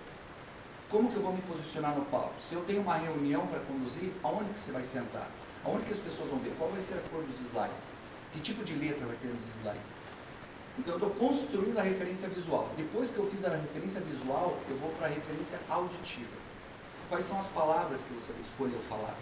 Como 0.89 1.12
que 1.12 1.17
eu 1.17 1.22
vou 1.22 1.34
me 1.34 1.41
posicionar 1.41 1.93
no 1.93 2.05
palco? 2.05 2.41
Se 2.41 2.55
eu 2.55 2.63
tenho 2.63 2.81
uma 2.81 2.96
reunião 2.96 3.46
para 3.48 3.60
conduzir, 3.60 4.12
aonde 4.24 4.50
que 4.51 4.60
você 4.60 4.72
vai 4.72 4.84
sentar? 4.84 5.27
Aonde 5.65 5.84
que 5.86 5.91
as 5.91 6.00
pessoas 6.00 6.29
vão 6.29 6.39
ver? 6.39 6.53
Qual 6.57 6.69
vai 6.69 6.79
ser 6.79 6.96
a 6.96 7.01
cor 7.10 7.24
dos 7.24 7.39
slides? 7.41 7.91
Que 8.31 8.39
tipo 8.39 8.63
de 8.63 8.74
letra 8.74 9.05
vai 9.05 9.15
ter 9.17 9.27
nos 9.27 9.48
slides? 9.50 9.91
Então 10.77 10.93
eu 10.93 11.07
estou 11.07 11.10
construindo 11.15 11.77
a 11.79 11.81
referência 11.81 12.29
visual. 12.29 12.69
Depois 12.77 13.10
que 13.10 13.17
eu 13.17 13.29
fiz 13.29 13.43
a 13.43 13.50
referência 13.50 14.01
visual, 14.01 14.57
eu 14.69 14.75
vou 14.77 14.91
para 14.91 15.07
a 15.07 15.10
referência 15.10 15.60
auditiva. 15.69 16.38
Quais 17.10 17.25
são 17.25 17.39
as 17.39 17.48
palavras 17.48 18.01
que 18.01 18.13
você 18.13 18.34
escolheu 18.39 18.79
falar? 18.81 19.15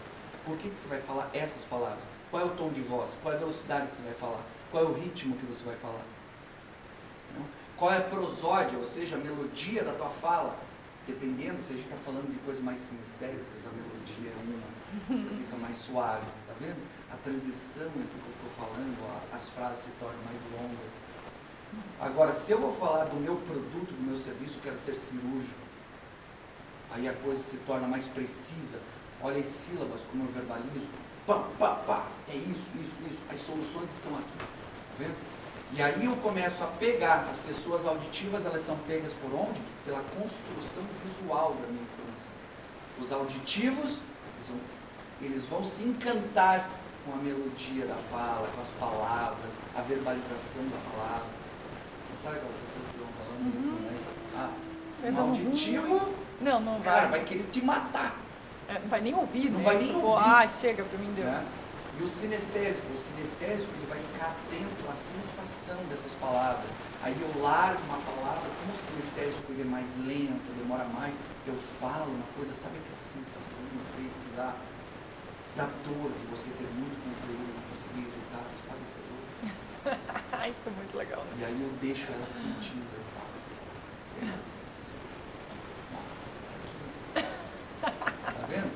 Por 0.44 0.58
que, 0.58 0.70
que 0.70 0.78
você 0.78 0.88
vai 0.88 1.00
falar 1.02 1.30
essas 1.34 1.64
palavras? 1.64 2.04
Qual 2.30 2.42
é 2.42 2.46
o 2.46 2.50
tom 2.50 2.70
de 2.70 2.82
voz? 2.82 3.16
Qual 3.22 3.34
é 3.34 3.38
a 3.38 3.40
velocidade 3.40 3.88
que 3.88 3.96
você 3.96 4.02
vai 4.04 4.14
falar? 4.14 4.42
Qual 4.72 4.84
é 4.84 4.88
o 4.88 4.94
ritmo 4.94 5.36
que 5.38 5.46
você 5.46 5.64
vai 5.64 5.76
falar? 5.76 6.04
Qual 7.78 7.92
é 7.92 7.98
a 7.98 8.02
prosódia, 8.02 8.78
ou 8.78 8.84
seja, 8.84 9.16
a 9.16 9.20
melodia 9.20 9.84
da 9.84 9.94
tua 9.94 10.10
fala? 10.10 10.58
Dependendo, 11.08 11.62
se 11.62 11.74
a 11.74 11.76
gente 11.76 11.86
está 11.86 11.98
falando 11.98 12.32
de 12.32 12.40
coisas 12.40 12.64
mais 12.64 12.80
sinestésicas, 12.80 13.66
a 13.66 13.70
melodia 13.70 14.32
é 14.32 14.38
uma, 14.42 15.36
fica 15.38 15.58
mais 15.58 15.76
suave, 15.76 16.26
tá 16.48 16.54
vendo? 16.60 16.82
A 17.12 17.18
transição 17.18 17.88
em 17.88 18.06
que 18.06 18.16
eu 18.16 18.34
estou 18.34 18.52
falando, 18.58 18.98
as 19.32 19.50
frases 19.50 19.86
se 19.86 19.90
tornam 20.00 20.20
mais 20.26 20.42
longas. 20.52 20.98
Agora, 22.00 22.32
se 22.34 22.52
eu 22.52 22.60
vou 22.60 22.74
falar 22.74 23.06
do 23.06 23.18
meu 23.18 23.36
produto, 23.36 23.94
do 23.94 24.04
meu 24.04 24.18
serviço, 24.18 24.58
eu 24.58 24.62
quero 24.62 24.78
ser 24.78 24.96
cirúrgico 24.96 25.66
aí 26.96 27.08
a 27.10 27.14
coisa 27.14 27.42
se 27.42 27.58
torna 27.58 27.88
mais 27.88 28.08
precisa. 28.08 28.80
Olha 29.22 29.40
as 29.40 29.48
sílabas, 29.48 30.02
como 30.10 30.24
eu 30.24 30.32
verbalizo. 30.32 30.88
Pá, 31.28 31.44
pá, 31.60 31.76
pá. 31.86 32.08
É 32.30 32.36
isso, 32.36 32.72
isso, 32.76 33.02
isso. 33.10 33.20
As 33.30 33.40
soluções 33.40 33.92
estão 33.92 34.14
aqui. 34.16 34.38
Tá 34.38 34.46
vendo? 34.98 35.16
E 35.74 35.82
aí 35.82 36.06
eu 36.06 36.16
começo 36.18 36.64
a 36.64 36.68
pegar. 36.68 37.28
As 37.30 37.38
pessoas 37.38 37.86
auditivas, 37.86 38.46
elas 38.46 38.62
são 38.62 38.78
pegas 38.88 39.14
por 39.14 39.34
onde? 39.34 39.60
Pela 39.84 40.02
construção 40.18 40.84
visual 41.06 41.56
da 41.62 41.68
minha 41.68 41.84
informação. 41.84 42.32
Os 43.00 43.12
auditivos, 43.12 44.00
eles 44.36 44.48
vão, 44.48 44.60
eles 45.22 45.46
vão 45.46 45.64
se 45.64 45.84
encantar 45.84 46.70
com 47.06 47.14
a 47.14 47.18
melodia 47.18 47.86
da 47.86 47.96
fala, 48.10 48.48
com 48.56 48.62
as 48.62 48.70
palavras, 48.80 49.52
a 49.76 49.82
verbalização 49.82 50.64
da 50.64 50.78
palavra. 50.92 51.35
Sabe 52.22 52.38
aquelas 52.38 52.56
pessoas 52.56 52.92
que 52.92 52.98
vão 52.98 53.08
falando 53.18 53.56
uhum. 53.56 53.80
né? 53.82 54.00
Ah, 54.38 54.50
um 55.12 55.20
auditivo 55.20 56.16
não, 56.42 56.60
não 56.60 56.74
vai. 56.80 56.94
Cara, 56.94 57.08
vai 57.08 57.24
querer 57.24 57.44
te 57.52 57.62
matar. 57.64 58.18
É, 58.68 58.80
não 58.80 58.88
vai 58.88 59.02
nem 59.02 59.14
ouvir, 59.14 59.50
Não 59.52 59.60
né? 59.60 59.64
vai 59.64 59.78
nem 59.78 59.88
tipo, 59.88 60.00
ouvir. 60.00 60.24
Ah, 60.26 60.48
chega 60.60 60.84
pra 60.84 60.98
mim, 60.98 61.14
deu. 61.16 61.28
É. 61.28 61.44
E 61.98 62.04
o 62.04 62.08
sinestésico, 62.08 62.92
o 62.94 62.98
sinestésico 62.98 63.72
ele 63.78 63.88
vai 63.88 64.00
ficar 64.00 64.36
atento 64.36 64.90
à 64.90 64.94
sensação 64.94 65.78
dessas 65.90 66.14
palavras. 66.16 66.66
Aí 67.02 67.16
eu 67.16 67.42
largo 67.42 67.80
uma 67.88 68.00
palavra, 68.00 68.50
como 68.60 68.74
o 68.74 68.78
sinestésico 68.78 69.50
ele 69.54 69.62
é 69.62 69.66
mais 69.66 69.88
lento, 70.06 70.52
demora 70.58 70.84
mais, 70.86 71.16
eu 71.48 71.56
falo 71.80 72.12
uma 72.12 72.26
coisa, 72.36 72.52
sabe 72.54 72.76
aquela 72.80 73.00
sensação 73.00 73.64
no 73.64 73.80
peito 73.96 74.12
que 74.12 74.36
dá, 74.36 74.56
da 75.56 75.66
dor 75.84 76.12
de 76.12 76.26
você 76.28 76.50
ter 76.50 76.68
muito 76.76 76.98
conteúdo, 77.02 77.54
não 77.56 77.64
conseguir 77.72 78.04
resultado, 78.04 78.48
sabe 78.60 78.80
essa 78.84 79.00
dor? 79.00 79.24
Isso 80.52 80.64
é 80.68 80.70
muito 80.70 80.98
legal, 80.98 81.24
né? 81.24 81.32
E 81.40 81.46
aí 81.46 81.62
eu 81.62 81.70
deixo 81.82 82.12
ela 82.12 82.28
sentindo, 82.28 82.86
eu 82.94 83.04
falo, 83.16 83.26
é 84.22 84.36
assim, 84.36 84.98
Tá 88.26 88.48
vendo? 88.50 88.72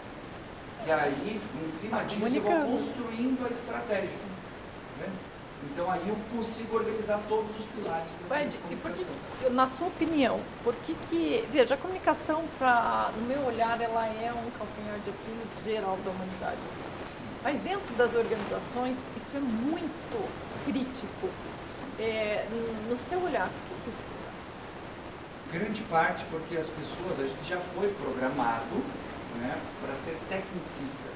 E 0.88 0.92
aí, 0.92 1.42
em 1.62 1.66
cima 1.66 2.04
disso, 2.04 2.36
eu 2.38 2.42
vou 2.42 2.72
construindo 2.72 3.46
a 3.46 3.50
estratégia. 3.50 4.10
Tá 4.10 5.06
vendo? 5.06 5.29
Então 5.64 5.92
aí 5.92 6.08
eu 6.08 6.16
consigo 6.36 6.78
organizar 6.78 7.20
todos 7.28 7.56
os 7.58 7.66
pilares 7.66 8.08
dessa 8.22 8.42
Ed, 8.42 8.58
comunicação. 8.58 9.14
Que, 9.42 9.50
na 9.50 9.68
sua 9.68 9.88
opinião, 9.88 10.40
por 10.64 10.74
que 10.76 10.96
que... 11.10 11.46
Veja, 11.52 11.76
a 11.76 11.78
comunicação, 11.78 12.44
pra, 12.58 13.12
no 13.18 13.28
meu 13.28 13.46
olhar, 13.46 13.80
ela 13.82 14.06
é 14.06 14.32
um 14.32 14.50
calcanhar 14.52 15.00
de 15.00 15.10
Aquiles 15.10 15.64
geral 15.64 15.98
da 16.04 16.12
humanidade. 16.12 16.58
Sim. 17.12 17.20
Mas 17.44 17.60
dentro 17.60 17.94
das 17.96 18.14
organizações, 18.16 19.06
isso 19.18 19.36
é 19.36 19.40
muito 19.40 20.30
crítico. 20.66 21.30
É, 22.00 22.48
no 22.90 22.98
seu 22.98 23.22
olhar, 23.22 23.50
por 23.68 23.84
que 23.84 23.90
isso 23.90 24.16
Grande 25.52 25.82
parte 25.84 26.24
porque 26.30 26.56
as 26.56 26.70
pessoas, 26.70 27.20
a 27.20 27.28
gente 27.28 27.44
já 27.44 27.58
foi 27.58 27.92
programado 27.94 28.76
né, 29.42 29.60
para 29.82 29.96
ser 29.96 30.16
tecnicista. 30.30 31.10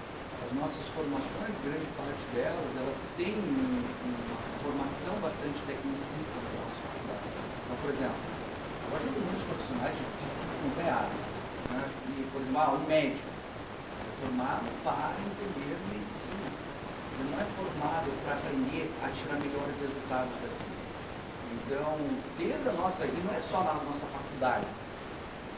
As 0.44 0.52
nossas 0.52 0.84
formações, 0.92 1.56
grande 1.64 1.88
parte 1.96 2.20
delas, 2.36 2.68
elas 2.76 3.00
têm 3.16 3.32
uma 3.32 4.44
formação 4.60 5.16
bastante 5.24 5.56
tecnicista 5.64 6.36
nas 6.36 6.54
nossas 6.60 6.80
faculdades. 6.84 7.32
Então, 7.32 7.78
por 7.80 7.90
exemplo, 7.90 8.20
eu 8.92 8.98
ajudo 9.00 9.18
muitos 9.24 9.44
profissionais 9.48 9.96
de, 9.96 10.04
tudo 10.04 10.36
quanto 10.60 10.80
é 10.84 10.92
área. 10.92 11.20
Né? 11.72 11.84
E, 12.12 12.28
por 12.28 12.42
exemplo, 12.44 12.60
ah, 12.60 12.76
o 12.76 12.80
médico 12.84 13.24
é 13.24 14.10
formado 14.20 14.68
para 14.84 15.16
entender 15.16 15.80
medicina. 15.96 16.48
Ele 17.16 17.32
não 17.32 17.40
é 17.40 17.48
formado 17.56 18.12
para 18.28 18.36
aprender 18.36 18.92
a 19.00 19.08
tirar 19.16 19.40
melhores 19.40 19.80
resultados 19.80 20.36
daqui. 20.44 20.74
Então, 21.56 21.96
desde 22.36 22.68
a 22.68 22.74
nossa, 22.74 23.06
e 23.06 23.16
não 23.24 23.32
é 23.32 23.40
só 23.40 23.64
na 23.64 23.80
nossa 23.80 24.06
faculdade, 24.12 24.68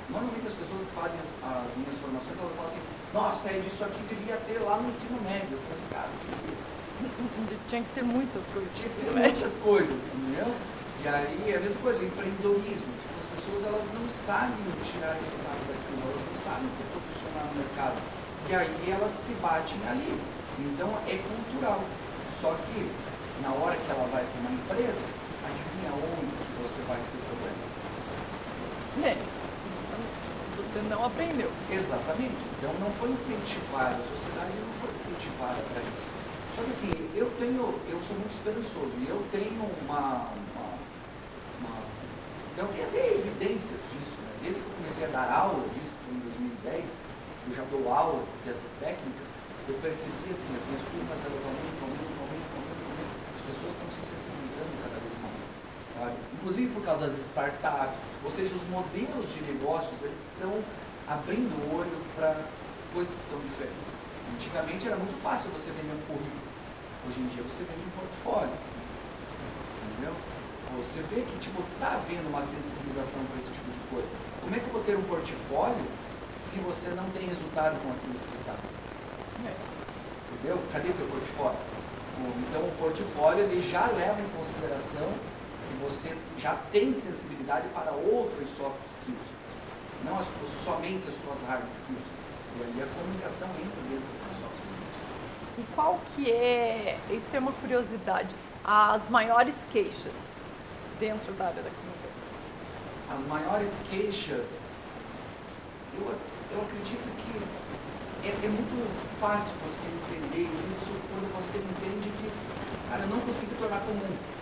Normalmente 0.09 0.45
as 0.45 0.53
pessoas 0.53 0.81
que 0.81 0.93
fazem 0.93 1.19
as, 1.19 1.29
as, 1.41 1.73
minhas 1.75 1.97
formações, 1.97 2.37
elas 2.37 2.53
falam 2.53 2.69
assim, 2.69 2.81
nossa, 3.13 3.49
é 3.49 3.57
disso 3.57 3.83
aqui 3.83 3.97
devia 4.05 4.37
ter 4.37 4.59
lá 4.59 4.77
no 4.77 4.89
ensino 4.89 5.17
médio. 5.21 5.57
Eu 5.57 5.61
falo 5.65 5.73
assim, 5.73 5.89
cara, 5.89 6.09
tinha 7.69 7.81
que 7.81 7.89
ter 7.89 8.03
muitas 8.03 8.43
coisas. 8.53 8.69
Tinha 8.75 8.89
que 8.89 9.01
ter 9.01 9.11
muitas 9.11 9.55
coisas, 9.55 10.07
entendeu? 10.13 10.53
E 11.01 11.07
aí 11.07 11.53
é 11.53 11.57
a 11.57 11.59
mesma 11.59 11.81
coisa, 11.81 11.99
o 11.99 12.05
empreendedorismo. 12.05 12.93
As 13.17 13.25
pessoas 13.33 13.65
elas 13.65 13.85
não 13.93 14.09
sabem 14.09 14.61
tirar 14.85 15.17
resultado 15.17 15.61
daquilo, 15.69 16.01
elas 16.05 16.21
não 16.21 16.35
sabem 16.37 16.69
se 16.69 16.81
posicionar 16.93 17.45
no 17.49 17.55
mercado. 17.57 17.97
E 18.49 18.55
aí 18.55 18.91
elas 18.93 19.11
se 19.11 19.33
batem 19.41 19.81
ali. 19.89 20.13
Então 20.59 20.89
é 21.09 21.17
cultural. 21.17 21.81
Só 22.29 22.53
que 22.53 22.89
na 23.41 23.49
hora 23.57 23.75
que 23.75 23.89
ela 23.89 24.07
vai 24.13 24.23
para 24.23 24.39
uma 24.41 24.53
empresa, 24.53 25.01
adivinha 25.41 25.91
onde 25.97 26.29
você 26.61 26.81
vai 26.87 26.97
ter 26.97 27.21
problema? 27.25 27.65
É 29.03 29.34
você 30.75 30.81
não 30.91 31.05
aprendeu. 31.05 31.49
Exatamente. 31.71 32.35
Então 32.59 32.73
não 32.83 32.91
foi 32.99 33.07
incentivada, 33.15 33.95
a 33.95 34.03
sociedade 34.03 34.51
não 34.59 34.75
foi 34.83 34.91
incentivada 34.91 35.63
para 35.71 35.79
isso. 35.79 36.03
Só 36.51 36.63
que 36.63 36.71
assim, 36.71 36.91
eu 37.15 37.31
tenho, 37.39 37.79
eu 37.87 37.99
sou 38.03 38.19
muito 38.19 38.35
esperançoso 38.35 38.91
e 38.99 39.07
eu 39.07 39.23
tenho 39.31 39.63
uma, 39.87 40.27
uma, 40.35 40.67
uma 41.63 41.75
eu 42.59 42.67
tenho 42.67 42.87
até 42.91 43.15
evidências 43.15 43.87
disso, 43.87 44.19
né? 44.19 44.31
Desde 44.43 44.59
que 44.59 44.67
eu 44.67 44.75
comecei 44.75 45.05
a 45.07 45.11
dar 45.15 45.31
aula 45.31 45.63
disso, 45.71 45.95
que 45.95 46.01
foi 46.03 46.13
em 46.15 46.23
2010, 46.59 46.91
eu 47.47 47.55
já 47.55 47.63
dou 47.71 47.87
aula 47.87 48.23
dessas 48.43 48.75
técnicas, 48.75 49.31
eu 49.67 49.75
percebi 49.79 50.27
assim, 50.27 50.51
as 50.59 50.63
minhas 50.67 50.83
turmas 50.91 51.19
elas 51.23 51.43
aumentam, 51.43 51.87
aumentam, 51.87 52.19
aumentam, 52.19 52.55
aumentam. 52.59 53.15
As 53.31 53.43
pessoas 53.47 53.71
estão 53.71 53.87
se 53.91 54.01
sensibilizando 54.03 54.71
cada 54.83 54.99
vez 54.99 55.15
mais, 55.23 55.45
sabe? 55.95 56.19
Inclusive 56.45 56.69
por 56.75 56.85
causa 56.85 57.07
das 57.07 57.17
startups, 57.17 57.97
ou 58.23 58.29
seja, 58.29 58.53
os 58.53 58.61
modelos 58.69 59.33
de 59.33 59.41
negócios, 59.49 59.97
eles 60.03 60.29
estão 60.29 60.53
abrindo 61.09 61.49
o 61.57 61.81
olho 61.81 61.97
para 62.13 62.37
coisas 62.93 63.15
que 63.15 63.25
são 63.25 63.39
diferentes. 63.41 63.89
Antigamente 64.29 64.85
era 64.85 64.95
muito 64.95 65.17
fácil 65.23 65.49
você 65.49 65.73
vender 65.73 65.97
um 65.97 66.05
currículo. 66.05 66.45
Hoje 67.09 67.17
em 67.17 67.27
dia 67.33 67.41
você 67.41 67.65
vende 67.65 67.81
um 67.81 67.97
portfólio. 67.97 68.53
Entendeu? 69.89 70.13
Você 70.85 71.01
vê 71.09 71.25
que 71.25 71.33
tipo, 71.39 71.63
tá 71.79 71.97
havendo 71.97 72.29
uma 72.29 72.43
sensibilização 72.43 73.25
para 73.25 73.41
esse 73.41 73.49
tipo 73.49 73.65
de 73.65 73.81
coisa. 73.89 74.07
Como 74.45 74.53
é 74.53 74.59
que 74.59 74.67
eu 74.69 74.73
vou 74.73 74.83
ter 74.83 74.95
um 74.95 75.01
portfólio 75.01 75.81
se 76.29 76.59
você 76.59 76.89
não 76.89 77.09
tem 77.09 77.25
resultado 77.25 77.73
com 77.81 77.89
aquilo 77.89 78.21
que 78.21 78.25
você 78.29 78.37
sabe? 78.37 78.61
Entendeu? 79.41 80.61
Cadê 80.71 80.89
o 80.89 80.93
teu 80.93 81.07
portfólio? 81.09 81.57
Então 82.21 82.61
o 82.61 82.71
portfólio 82.77 83.49
ele 83.49 83.67
já 83.67 83.87
leva 83.87 84.21
em 84.21 84.29
consideração 84.37 85.09
que 85.67 85.83
você 85.83 86.15
já 86.37 86.55
tem 86.71 86.93
sensibilidade 86.93 87.67
para 87.69 87.91
outros 87.91 88.49
soft 88.49 88.85
skills, 88.85 89.27
não 90.03 90.17
as, 90.19 90.27
somente 90.63 91.07
as 91.07 91.15
suas 91.15 91.41
hard 91.47 91.69
skills. 91.71 92.05
E 92.57 92.63
aí 92.63 92.83
a 92.83 92.87
comunicação 92.99 93.49
entra 93.49 93.81
dentro 93.89 94.07
dessas 94.17 94.37
soft 94.37 94.63
skills. 94.63 94.95
E 95.57 95.63
qual 95.73 95.99
que 96.13 96.31
é, 96.31 96.97
isso 97.09 97.35
é 97.35 97.39
uma 97.39 97.51
curiosidade, 97.53 98.35
as 98.63 99.09
maiores 99.09 99.65
queixas 99.71 100.37
dentro 100.99 101.31
da 101.33 101.45
área 101.45 101.63
da 101.63 101.69
comunicação? 101.69 101.95
As 103.09 103.21
maiores 103.27 103.77
queixas, 103.89 104.63
eu, 105.93 106.15
eu 106.51 106.61
acredito 106.61 107.09
que 107.17 107.65
é, 108.27 108.45
é, 108.45 108.49
muito 108.49 108.73
fácil 109.19 109.53
você 109.63 109.85
entender 109.85 110.49
isso 110.69 110.91
quando 111.09 111.31
você 111.35 111.57
entende 111.59 112.09
que, 112.17 112.31
cara, 112.89 113.03
eu 113.03 113.07
não 113.07 113.19
consigo 113.19 113.53
tornar 113.55 113.79
comum. 113.81 114.34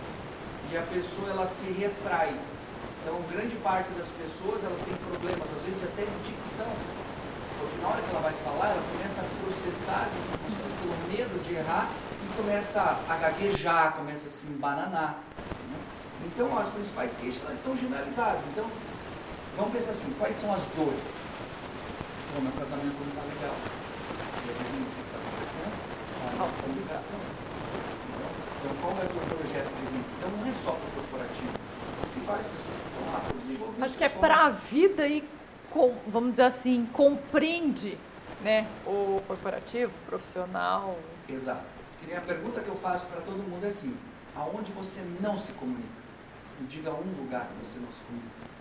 E 0.74 0.76
a 0.76 0.82
pessoa, 0.82 1.30
ela 1.30 1.46
se 1.46 1.70
retrai. 1.70 2.34
Então, 3.00 3.14
grande 3.30 3.54
parte 3.62 3.88
das 3.90 4.08
pessoas, 4.10 4.64
elas 4.64 4.80
têm 4.80 4.92
problemas, 5.06 5.46
às 5.54 5.62
vezes 5.62 5.84
até 5.84 6.02
de 6.02 6.18
dicção. 6.26 6.66
Porque 7.60 7.80
na 7.80 7.90
hora 7.90 8.02
que 8.02 8.10
ela 8.10 8.20
vai 8.20 8.32
falar, 8.42 8.70
ela 8.74 8.82
começa 8.90 9.20
a 9.20 9.24
processar 9.38 10.02
as 10.02 10.12
informações 10.18 10.72
pelo 10.82 10.96
medo 11.06 11.44
de 11.46 11.54
errar 11.54 11.88
e 12.24 12.36
começa 12.36 12.80
a 13.08 13.14
gaguejar, 13.14 13.92
começa 13.92 14.26
a 14.26 14.28
se 14.28 14.48
embananar. 14.48 15.22
Né? 15.70 15.78
Então, 16.26 16.58
as 16.58 16.70
principais 16.70 17.14
queixas, 17.20 17.44
elas 17.44 17.58
são 17.62 17.76
generalizadas. 17.76 18.42
Então, 18.50 18.66
vamos 19.56 19.72
pensar 19.72 19.92
assim, 19.92 20.12
quais 20.18 20.34
são 20.34 20.52
as 20.52 20.64
dores? 20.74 21.22
Pô, 22.34 22.42
meu 22.42 22.50
casamento 22.50 22.98
não 22.98 23.08
está 23.14 23.22
legal. 23.22 23.54
E 24.42 24.50
aí, 24.50 24.82
o 24.82 24.90
que 24.90 25.02
está 25.06 25.18
acontecendo? 25.22 25.72
Falta 26.36 26.52
de 26.52 26.62
comunicação. 26.62 27.53
Então, 28.64 28.76
qual 28.80 28.92
é 28.92 29.04
o 29.04 29.08
teu 29.08 29.36
projeto 29.36 29.68
de 29.74 29.86
vida? 29.92 30.08
Então, 30.16 30.30
não 30.30 30.46
é 30.46 30.52
só 30.52 30.72
para 30.72 30.88
o 30.88 30.92
corporativo. 30.94 31.52
Existem 31.92 32.22
várias 32.22 32.46
pessoas 32.46 32.78
que 32.78 32.86
estão 32.88 33.12
lá 33.12 33.20
para 33.20 33.36
desenvolver. 33.36 33.84
Acho 33.84 33.98
que 33.98 34.04
é 34.04 34.08
para 34.08 34.46
a 34.46 34.48
vida 34.48 35.06
e, 35.06 35.22
com, 35.70 35.94
vamos 36.06 36.30
dizer 36.30 36.44
assim, 36.44 36.88
compreende 36.90 37.98
né, 38.42 38.66
o 38.86 39.20
corporativo, 39.26 39.92
o 39.92 40.06
profissional. 40.06 40.98
Exato. 41.28 41.62
Nem 42.06 42.16
a 42.16 42.22
pergunta 42.22 42.62
que 42.62 42.68
eu 42.68 42.76
faço 42.76 43.04
para 43.06 43.20
todo 43.20 43.36
mundo 43.36 43.64
é 43.64 43.68
assim: 43.68 43.94
aonde 44.34 44.72
você 44.72 45.02
não 45.20 45.36
se 45.36 45.52
comunica? 45.52 46.04
Me 46.58 46.66
diga 46.66 46.90
um 46.90 47.22
lugar 47.22 47.46
que 47.46 47.66
você 47.66 47.78
não 47.78 47.92
se 47.92 48.00
comunica. 48.00 48.54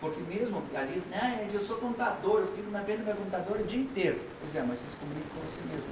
Porque 0.00 0.20
mesmo 0.20 0.62
ali, 0.74 1.02
né, 1.10 1.48
eu 1.50 1.60
sou 1.60 1.78
contador, 1.78 2.40
eu 2.40 2.54
fico 2.54 2.70
na 2.70 2.82
frente 2.82 2.98
do 2.98 3.06
meu 3.06 3.16
computador 3.16 3.60
o 3.60 3.64
dia 3.64 3.80
inteiro. 3.80 4.20
Pois 4.38 4.54
é, 4.54 4.62
mas 4.62 4.80
você 4.80 4.88
se 4.88 4.96
comunica 4.96 5.26
com 5.34 5.40
você 5.40 5.62
mesmo. 5.62 5.88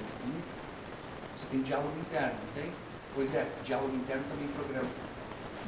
Você 1.35 1.47
tem 1.51 1.63
diálogo 1.63 1.99
interno, 1.99 2.35
não 2.35 2.63
tem? 2.63 2.71
Pois 3.15 3.35
é, 3.35 3.47
diálogo 3.63 3.95
interno 3.95 4.25
também 4.29 4.49
programa. 4.49 4.89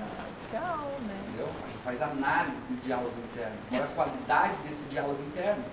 Ah, 0.00 0.24
legal, 0.52 0.90
né? 1.06 1.16
Entendeu? 1.28 1.48
A 1.64 1.66
gente 1.68 1.78
faz 1.82 2.02
análise 2.02 2.62
do 2.62 2.82
diálogo 2.82 3.14
interno. 3.32 3.56
Qual 3.68 3.80
é 3.80 3.84
a 3.84 3.88
qualidade 3.88 4.56
desse 4.66 4.82
diálogo 4.84 5.22
interno? 5.22 5.64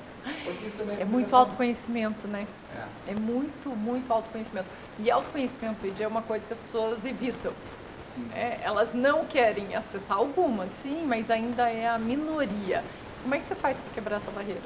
Porque 0.43 0.65
isso 0.65 0.77
também 0.77 0.97
é, 0.97 1.01
é 1.01 1.05
muito 1.05 1.35
autoconhecimento, 1.35 2.27
né? 2.27 2.47
É. 3.07 3.11
é 3.11 3.15
muito, 3.15 3.69
muito 3.69 4.11
autoconhecimento. 4.13 4.67
E 4.99 5.11
autoconhecimento, 5.11 5.79
é 5.99 6.07
uma 6.07 6.21
coisa 6.21 6.45
que 6.45 6.53
as 6.53 6.59
pessoas 6.59 7.05
evitam. 7.05 7.51
É, 8.35 8.59
elas 8.61 8.93
não 8.93 9.25
querem 9.25 9.75
acessar 9.75 10.17
algumas, 10.17 10.71
sim, 10.71 11.03
mas 11.05 11.31
ainda 11.31 11.67
é 11.69 11.87
a 11.87 11.97
minoria. 11.97 12.83
Como 13.23 13.33
é 13.33 13.39
que 13.39 13.47
você 13.47 13.55
faz 13.55 13.75
para 13.77 13.93
quebrar 13.95 14.17
essa 14.17 14.29
barreira? 14.29 14.61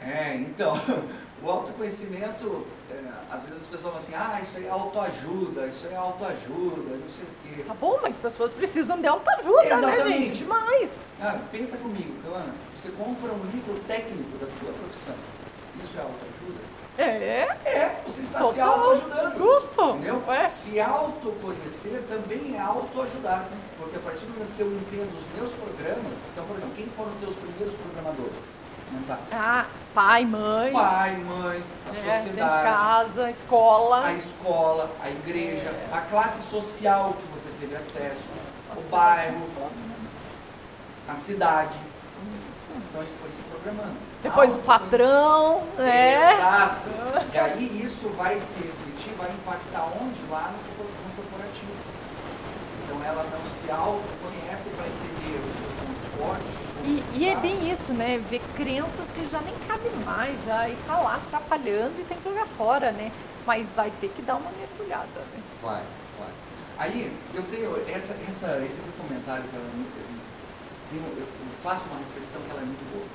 É, 0.00 0.34
então, 0.36 0.74
o 1.42 1.50
autoconhecimento, 1.50 2.66
é, 2.90 2.99
às 3.30 3.44
vezes 3.44 3.62
as 3.62 3.66
pessoas 3.66 3.94
falam 3.94 3.98
assim, 3.98 4.14
ah, 4.14 4.40
isso 4.40 4.56
aí 4.56 4.66
é 4.66 4.70
autoajuda, 4.70 5.66
isso 5.66 5.86
aí 5.86 5.94
é 5.94 5.96
autoajuda, 5.96 6.96
não 6.96 7.08
sei 7.08 7.24
o 7.24 7.54
quê. 7.54 7.62
Tá 7.66 7.74
bom, 7.74 7.98
mas 8.02 8.14
as 8.14 8.20
pessoas 8.20 8.52
precisam 8.52 9.00
de 9.00 9.06
autoajuda, 9.06 9.66
Exatamente. 9.66 10.04
né, 10.04 10.18
gente? 10.24 10.38
Demais. 10.38 10.90
Cara, 11.18 11.40
pensa 11.50 11.76
comigo, 11.76 12.14
Ana, 12.34 12.54
você 12.74 12.88
compra 12.90 13.32
um 13.32 13.44
livro 13.52 13.78
técnico 13.86 14.36
da 14.38 14.46
tua 14.46 14.72
profissão, 14.72 15.14
isso 15.80 15.96
é 15.96 16.00
autoajuda? 16.00 16.80
É. 16.98 17.48
É, 17.64 18.00
você 18.04 18.20
está 18.20 18.40
Total. 18.40 18.52
se 18.52 18.60
autoajudando. 18.60 19.38
Justo. 19.38 19.90
Entendeu? 19.90 20.22
É. 20.28 20.46
Se 20.46 20.80
autoconhecer 20.80 22.02
também 22.08 22.56
é 22.56 22.60
autoajudar. 22.60 23.48
Né? 23.50 23.56
Porque 23.78 23.96
a 23.96 24.00
partir 24.00 24.26
do 24.26 24.34
momento 24.34 24.54
que 24.54 24.60
eu 24.60 24.66
entendo 24.66 25.16
os 25.16 25.24
meus 25.38 25.52
programas, 25.52 26.18
então, 26.30 26.44
por 26.44 26.56
exemplo, 26.56 26.74
quem 26.76 26.86
foram 26.88 27.10
os 27.12 27.20
teus 27.20 27.36
primeiros 27.36 27.74
programadores? 27.74 28.44
Mentais? 28.90 29.20
Ah, 29.32 29.66
pai, 29.94 30.24
mãe. 30.24 30.72
Pai, 30.72 31.16
mãe, 31.16 31.62
a 31.86 31.90
é, 31.90 32.18
sociedade. 32.18 32.56
De 32.56 32.62
casa, 32.62 33.30
escola. 33.30 34.04
A 34.06 34.12
escola, 34.12 34.90
a 35.02 35.10
igreja, 35.10 35.68
é. 35.68 35.88
a 35.92 36.00
classe 36.00 36.42
social 36.42 37.14
que 37.20 37.38
você 37.38 37.48
teve 37.60 37.76
acesso, 37.76 38.28
o 38.76 38.80
bairro, 38.90 39.48
a 41.08 41.14
cidade. 41.14 41.78
Então 42.90 43.00
a 43.00 43.04
gente 43.04 43.18
foi 43.18 43.30
se 43.30 43.42
programando. 43.42 43.96
Depois 44.22 44.54
o 44.54 44.58
patrão, 44.58 45.62
né? 45.78 46.34
Exato. 46.34 46.88
E 47.32 47.38
aí 47.38 47.82
isso 47.84 48.08
vai 48.10 48.38
se 48.40 48.56
refletir, 48.56 49.14
vai 49.16 49.30
impactar 49.30 49.86
onde? 50.00 50.20
Lá 50.30 50.52
no, 50.52 50.84
no 50.84 51.16
corporativo. 51.16 51.72
Então 52.84 53.04
ela 53.04 53.24
não 53.24 53.50
se 53.50 53.70
autoconhece 53.70 54.70
para 54.70 54.86
entender 54.86 55.38
os 55.38 55.54
seus 55.56 55.72
pontos 55.78 56.04
fortes, 56.18 56.59
e, 56.84 57.18
e, 57.18 57.28
é 57.28 57.36
bem 57.36 57.70
isso, 57.70 57.92
né? 57.92 58.18
Ver 58.30 58.40
crenças 58.56 59.10
que 59.10 59.28
já 59.28 59.40
nem 59.40 59.54
cabem 59.66 59.92
mais, 60.04 60.36
já 60.44 60.68
e 60.68 60.76
tá 60.86 60.98
lá 60.98 61.16
atrapalhando 61.16 62.00
e 62.00 62.04
tem 62.04 62.16
que 62.16 62.24
jogar 62.24 62.46
fora, 62.46 62.92
né? 62.92 63.10
Mas 63.46 63.66
vai 63.74 63.90
ter 64.00 64.08
que 64.08 64.22
dar 64.22 64.36
uma 64.36 64.50
mergulhada, 64.52 65.20
né? 65.32 65.42
Vai, 65.62 65.82
vai. 66.18 66.28
Aí 66.78 67.12
eu 67.34 67.42
tenho 67.44 67.76
essa, 67.88 68.14
essa, 68.28 68.64
esse 68.64 68.78
comentário 68.98 69.44
que 69.44 69.56
ela 69.56 69.64
é 69.64 70.10
tenho, 70.90 71.04
eu 71.16 71.26
faço 71.62 71.84
uma 71.86 71.98
reflexão 71.98 72.40
que 72.42 72.50
ela 72.50 72.60
é 72.60 72.64
muito 72.64 72.92
boa. 72.92 73.06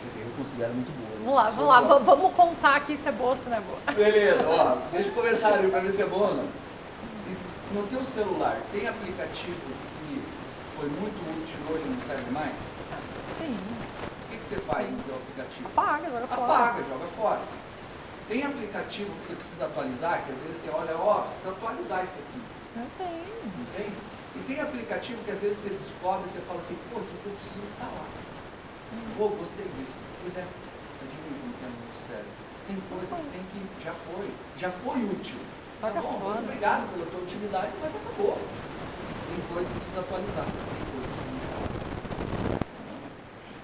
Quer 0.00 0.08
dizer, 0.08 0.20
eu 0.22 0.32
considero 0.36 0.72
muito 0.72 0.92
boa. 0.96 1.18
Vamos 1.18 1.34
lá, 1.34 1.50
vamos 1.50 1.68
lá, 1.68 1.80
gostam. 1.80 2.04
vamos 2.04 2.34
contar 2.34 2.76
aqui 2.76 2.96
se 2.96 3.08
é 3.08 3.12
boa 3.12 3.30
ou 3.30 3.36
se 3.36 3.48
não 3.48 3.56
é 3.56 3.60
boa. 3.60 3.78
Beleza, 3.92 4.48
ó, 4.48 4.76
deixa 4.92 5.10
um 5.10 5.14
comentário 5.14 5.70
para 5.70 5.80
ver 5.80 5.92
se 5.92 6.02
é 6.02 6.06
boa 6.06 6.28
ou 6.28 6.34
não. 6.36 6.48
No 7.74 7.86
teu 7.86 8.02
celular, 8.02 8.58
tem 8.72 8.88
aplicativo 8.88 9.60
foi 10.78 10.88
muito 10.90 11.18
útil 11.26 11.58
hoje 11.74 11.90
não 11.90 12.00
serve 12.00 12.30
mais? 12.30 12.54
Sim. 13.36 13.58
O 13.58 14.30
que, 14.30 14.36
que 14.38 14.44
você 14.44 14.56
faz 14.62 14.86
Sim. 14.86 14.94
no 14.94 15.02
teu 15.02 15.16
aplicativo? 15.16 15.66
Apaga, 15.74 16.06
joga 16.08 16.26
fora. 16.28 16.54
Apaga, 16.54 16.84
joga 16.84 17.06
fora. 17.18 17.40
Tem 18.28 18.42
aplicativo 18.44 19.10
que 19.16 19.22
você 19.22 19.34
precisa 19.34 19.66
atualizar, 19.66 20.22
que 20.24 20.30
às 20.30 20.38
vezes 20.38 20.62
você 20.62 20.70
olha, 20.70 20.94
ó, 20.96 21.18
oh, 21.18 21.22
precisa 21.22 21.50
atualizar 21.50 22.04
isso 22.04 22.18
aqui. 22.20 22.40
Não 22.76 22.86
tem. 22.96 23.18
Não 23.58 23.66
tem? 23.74 23.92
E 24.36 24.38
tem 24.46 24.60
aplicativo 24.60 25.24
que 25.24 25.30
às 25.32 25.40
vezes 25.40 25.58
você 25.58 25.70
descobre 25.70 26.26
e 26.26 26.30
você 26.30 26.38
fala 26.46 26.60
assim, 26.60 26.78
pô, 26.92 27.00
isso 27.00 27.14
aqui 27.18 27.26
eu 27.26 27.32
preciso 27.34 27.60
instalar. 27.64 28.06
Pô, 29.16 29.28
gostei 29.30 29.66
disso. 29.78 29.94
Pois 30.22 30.36
é, 30.36 30.46
adivinha 31.02 31.40
como 31.42 31.54
que 31.58 31.64
é 31.64 31.68
muito 31.68 31.96
sério. 31.98 32.30
Tem 32.68 32.76
coisa 32.86 33.16
que 33.16 33.30
tem 33.34 33.44
que, 33.50 33.82
já 33.82 33.92
foi, 33.92 34.30
já 34.56 34.70
foi 34.70 35.02
útil. 35.02 35.40
Tá 35.80 35.90
bom, 35.90 36.18
muito 36.22 36.38
obrigado 36.38 36.86
pela 36.92 37.06
tua 37.06 37.20
utilidade, 37.20 37.72
mas 37.80 37.96
acabou. 37.96 38.38
Tem 39.28 39.54
coisa 39.54 39.72
que 39.72 39.78
precisa 39.78 40.00
atualizar, 40.00 40.44
tem 40.44 40.54
coisa 40.92 41.06
que 41.06 41.08
precisa 41.08 41.36
instalar. 41.36 42.60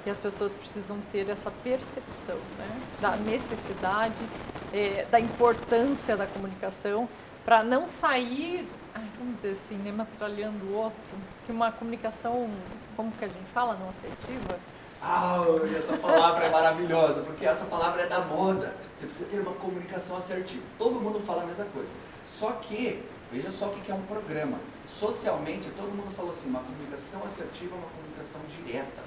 E 0.07 0.11
as 0.11 0.19
pessoas 0.19 0.57
precisam 0.57 0.99
ter 1.11 1.29
essa 1.29 1.51
percepção 1.51 2.37
né? 2.59 2.81
da 3.01 3.17
necessidade, 3.17 4.23
é, 4.73 5.07
da 5.11 5.19
importância 5.19 6.17
da 6.17 6.27
comunicação, 6.27 7.09
para 7.45 7.63
não 7.63 7.89
sair 7.89 8.69
vamos 9.19 9.37
dizer 9.37 9.53
assim, 9.53 9.77
né, 9.77 9.93
metralhando 9.93 10.65
o 10.67 10.75
outro, 10.75 10.99
que 11.47 11.53
uma 11.53 11.73
comunicação, 11.73 12.51
como 12.97 13.11
que 13.13 13.25
a 13.25 13.29
gente 13.29 13.47
fala, 13.47 13.75
não 13.75 13.89
assertiva? 13.89 14.59
Ah, 15.03 15.41
essa 15.77 15.97
palavra 15.99 16.45
é 16.45 16.51
maravilhosa, 16.51 17.21
porque 17.21 17.45
essa 17.45 17.65
palavra 17.67 18.03
é 18.03 18.07
da 18.07 18.21
moda. 18.21 18.75
Você 18.93 19.05
precisa 19.05 19.29
ter 19.29 19.39
uma 19.39 19.53
comunicação 19.53 20.17
assertiva. 20.17 20.63
Todo 20.79 21.01
mundo 21.01 21.21
fala 21.21 21.43
a 21.43 21.47
mesma 21.47 21.67
coisa. 21.67 21.91
Só 22.25 22.53
que, 22.53 23.03
veja 23.35 23.51
só 23.51 23.67
o 23.67 23.71
que 23.71 23.91
é 23.91 23.95
um 23.95 24.03
programa. 24.03 24.59
Socialmente, 24.87 25.69
todo 25.77 25.89
mundo 25.89 26.11
falou 26.15 26.31
assim, 26.31 26.49
uma 26.49 26.61
comunicação 26.61 27.23
assertiva 27.25 27.75
é 27.75 27.79
uma 27.79 27.89
comunicação 27.89 28.41
direta. 28.49 29.03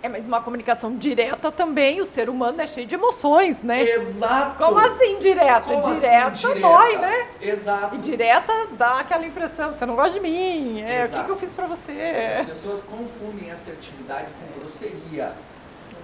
É, 0.00 0.08
mas 0.08 0.24
uma 0.26 0.40
comunicação 0.40 0.94
direta 0.94 1.50
também, 1.50 2.00
o 2.00 2.06
ser 2.06 2.28
humano 2.28 2.60
é 2.60 2.66
cheio 2.66 2.86
de 2.86 2.94
emoções, 2.94 3.62
né? 3.62 3.82
Exato. 3.82 4.56
Como 4.56 4.78
assim 4.78 5.18
direta? 5.18 5.60
Como 5.60 5.94
direta 5.94 6.28
assim, 6.28 6.46
direta? 6.46 6.60
dói, 6.60 6.96
né? 6.98 7.28
Exato. 7.40 7.96
E 7.96 7.98
direta 7.98 8.52
dá 8.72 9.00
aquela 9.00 9.26
impressão, 9.26 9.72
você 9.72 9.84
não 9.84 9.96
gosta 9.96 10.12
de 10.12 10.20
mim, 10.20 10.80
é, 10.82 11.04
o 11.04 11.08
que, 11.08 11.24
que 11.24 11.30
eu 11.30 11.36
fiz 11.36 11.52
pra 11.52 11.64
As 11.64 11.70
você? 11.70 12.44
pessoas 12.46 12.80
confundem 12.82 13.50
assertividade 13.50 14.28
com 14.38 14.60
grosseria. 14.60 15.32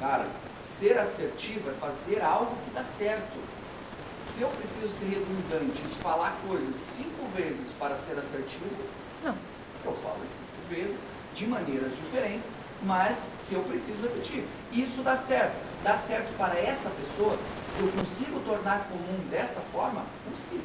Cara, 0.01 0.27
ser 0.61 0.99
assertivo 0.99 1.71
é 1.71 1.73
fazer 1.75 2.21
algo 2.21 2.51
que 2.65 2.71
dá 2.75 2.83
certo. 2.83 3.39
Se 4.25 4.41
eu 4.43 4.49
preciso 4.49 4.89
ser 4.89 5.05
redundante 5.07 5.81
e 5.85 5.89
falar 5.89 6.37
coisas 6.47 6.75
cinco 6.77 7.27
vezes 7.37 7.73
para 7.79 7.95
ser 7.95 8.19
assertivo, 8.19 8.65
Não. 9.23 9.35
eu 9.85 9.93
falo 9.93 10.17
as 10.25 10.31
cinco 10.31 10.49
vezes 10.69 11.03
de 11.35 11.47
maneiras 11.47 11.95
diferentes, 11.95 12.51
mas 12.83 13.27
que 13.49 13.55
eu 13.55 13.63
preciso 13.63 14.01
repetir. 14.03 14.45
Isso 14.73 15.03
dá 15.03 15.17
certo. 15.17 15.55
Dá 15.83 15.97
certo 15.97 16.37
para 16.39 16.59
essa 16.59 16.89
pessoa? 16.91 17.37
Eu 17.79 17.89
consigo 17.93 18.41
tornar 18.41 18.89
comum 18.89 19.19
dessa 19.31 19.61
forma? 19.73 20.03
Consigo. 20.29 20.63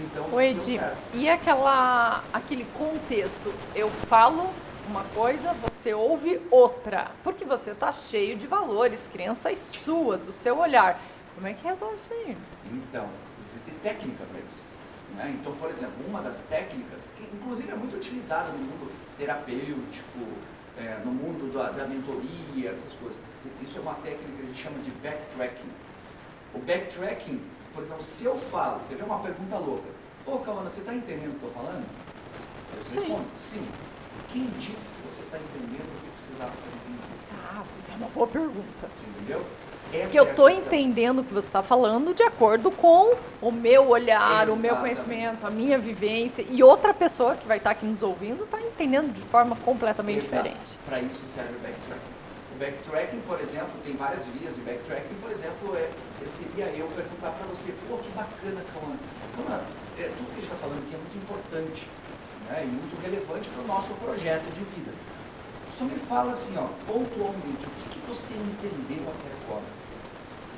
Então, 0.00 0.24
deu 0.28 0.40
Edi, 0.40 0.78
certo. 0.78 0.96
e 1.14 1.28
aquela, 1.28 2.22
aquele 2.32 2.64
contexto? 2.76 3.52
Eu 3.74 3.90
falo 3.90 4.48
uma 4.88 5.02
coisa, 5.14 5.54
você 5.62 5.92
ouve 5.92 6.40
outra. 6.50 7.10
Porque 7.22 7.44
você 7.44 7.74
tá 7.74 7.92
cheio 7.92 8.36
de 8.36 8.46
valores, 8.46 9.08
crenças 9.12 9.58
suas, 9.58 10.26
o 10.26 10.32
seu 10.32 10.58
olhar. 10.58 11.00
Como 11.38 11.46
é 11.46 11.54
que 11.54 11.64
resolve 11.68 11.94
isso 11.94 12.12
aí? 12.12 12.36
Então, 12.72 13.08
existe 13.40 13.70
técnica 13.80 14.24
para 14.24 14.40
isso. 14.40 14.60
né? 15.14 15.36
Então, 15.40 15.52
por 15.54 15.70
exemplo, 15.70 15.94
uma 16.04 16.20
das 16.20 16.42
técnicas, 16.42 17.08
que 17.16 17.22
inclusive 17.22 17.70
é 17.70 17.76
muito 17.76 17.94
utilizada 17.94 18.48
no 18.50 18.58
mundo 18.58 18.90
terapêutico, 19.16 20.18
é, 20.76 21.00
no 21.04 21.12
mundo 21.12 21.52
da, 21.52 21.70
da 21.70 21.86
mentoria, 21.86 22.70
essas 22.70 22.92
coisas. 22.94 23.20
Isso 23.62 23.78
é 23.78 23.80
uma 23.80 23.94
técnica 23.94 24.32
que 24.36 24.42
a 24.42 24.46
gente 24.46 24.60
chama 24.60 24.78
de 24.80 24.90
backtracking. 24.90 25.70
O 26.52 26.58
backtracking, 26.58 27.40
por 27.72 27.84
exemplo, 27.84 28.02
se 28.02 28.24
eu 28.24 28.36
falo, 28.36 28.80
quer 28.88 28.96
ver 28.96 29.04
uma 29.04 29.20
pergunta 29.20 29.58
louca? 29.58 29.88
Pô, 30.24 30.40
Calana, 30.40 30.68
você 30.68 30.80
está 30.80 30.92
entendendo 30.92 31.36
o 31.36 31.38
que 31.38 31.44
eu 31.44 31.48
estou 31.50 31.62
falando? 31.62 31.86
Você 32.82 32.90
Sim. 32.90 32.98
responde, 33.00 33.26
sim. 33.38 33.68
Quem 34.32 34.44
disse 34.58 34.88
que 34.88 35.08
você 35.08 35.22
está 35.22 35.38
entendendo 35.38 35.86
o 35.86 36.00
que 36.00 36.10
precisava 36.18 36.52
ser 36.56 36.66
entendido? 36.66 37.14
Ah, 37.48 37.62
isso 37.80 37.92
é 37.92 37.94
uma 37.94 38.08
boa 38.08 38.26
pergunta. 38.26 38.88
Você 38.96 39.06
entendeu? 39.06 39.46
Essa 39.92 40.02
Porque 40.04 40.18
eu 40.20 40.24
é 40.24 40.34
tô 40.34 40.46
questão. 40.46 40.64
entendendo 40.66 41.20
o 41.20 41.24
que 41.24 41.32
você 41.32 41.46
está 41.46 41.62
falando 41.62 42.14
de 42.14 42.22
acordo 42.22 42.70
com 42.70 43.14
o 43.40 43.50
meu 43.50 43.88
olhar, 43.88 44.48
o 44.50 44.56
meu 44.56 44.72
Exatamente. 44.72 44.80
conhecimento, 44.80 45.46
a 45.46 45.50
minha 45.50 45.78
vivência. 45.78 46.44
E 46.50 46.62
outra 46.62 46.92
pessoa 46.92 47.34
que 47.36 47.46
vai 47.48 47.56
estar 47.56 47.70
aqui 47.70 47.86
nos 47.86 48.02
ouvindo 48.02 48.44
está 48.44 48.60
entendendo 48.60 49.12
de 49.12 49.22
forma 49.22 49.56
completamente 49.64 50.26
Exato. 50.26 50.42
diferente. 50.42 50.78
Para 50.84 51.00
isso 51.00 51.24
serve 51.24 51.54
o 51.56 51.60
backtracking. 51.60 52.18
O 52.54 52.58
backtracking, 52.58 53.20
por 53.20 53.40
exemplo, 53.40 53.70
tem 53.84 53.94
várias 53.96 54.26
vias 54.26 54.54
de 54.56 54.60
backtracking. 54.60 55.14
Por 55.22 55.30
exemplo, 55.30 55.76
é, 55.76 55.88
seria 56.26 56.66
eu 56.76 56.86
perguntar 56.88 57.30
para 57.30 57.46
você, 57.46 57.72
pô, 57.88 57.96
que 57.96 58.10
bacana, 58.10 58.60
Calma. 58.74 58.96
Calma, 59.36 59.62
é, 59.98 60.02
tudo 60.16 60.26
que 60.26 60.32
a 60.32 60.42
gente 60.42 60.52
está 60.52 60.56
falando 60.56 60.78
aqui 60.84 60.94
é 60.94 60.98
muito 60.98 61.16
importante 61.16 61.88
né, 62.50 62.60
e 62.64 62.66
muito 62.66 63.00
relevante 63.00 63.48
para 63.48 63.62
o 63.62 63.66
nosso 63.66 63.94
projeto 63.94 64.52
de 64.52 64.60
vida. 64.64 64.92
Só 65.72 65.84
me 65.84 65.96
fala 65.96 66.32
assim, 66.32 66.54
ó, 66.58 66.66
pontualmente, 66.90 67.64
o 67.64 67.70
que, 67.88 68.00
que 68.00 68.08
você 68.08 68.34
entendeu 68.34 69.04
até 69.06 69.30
agora? 69.46 69.77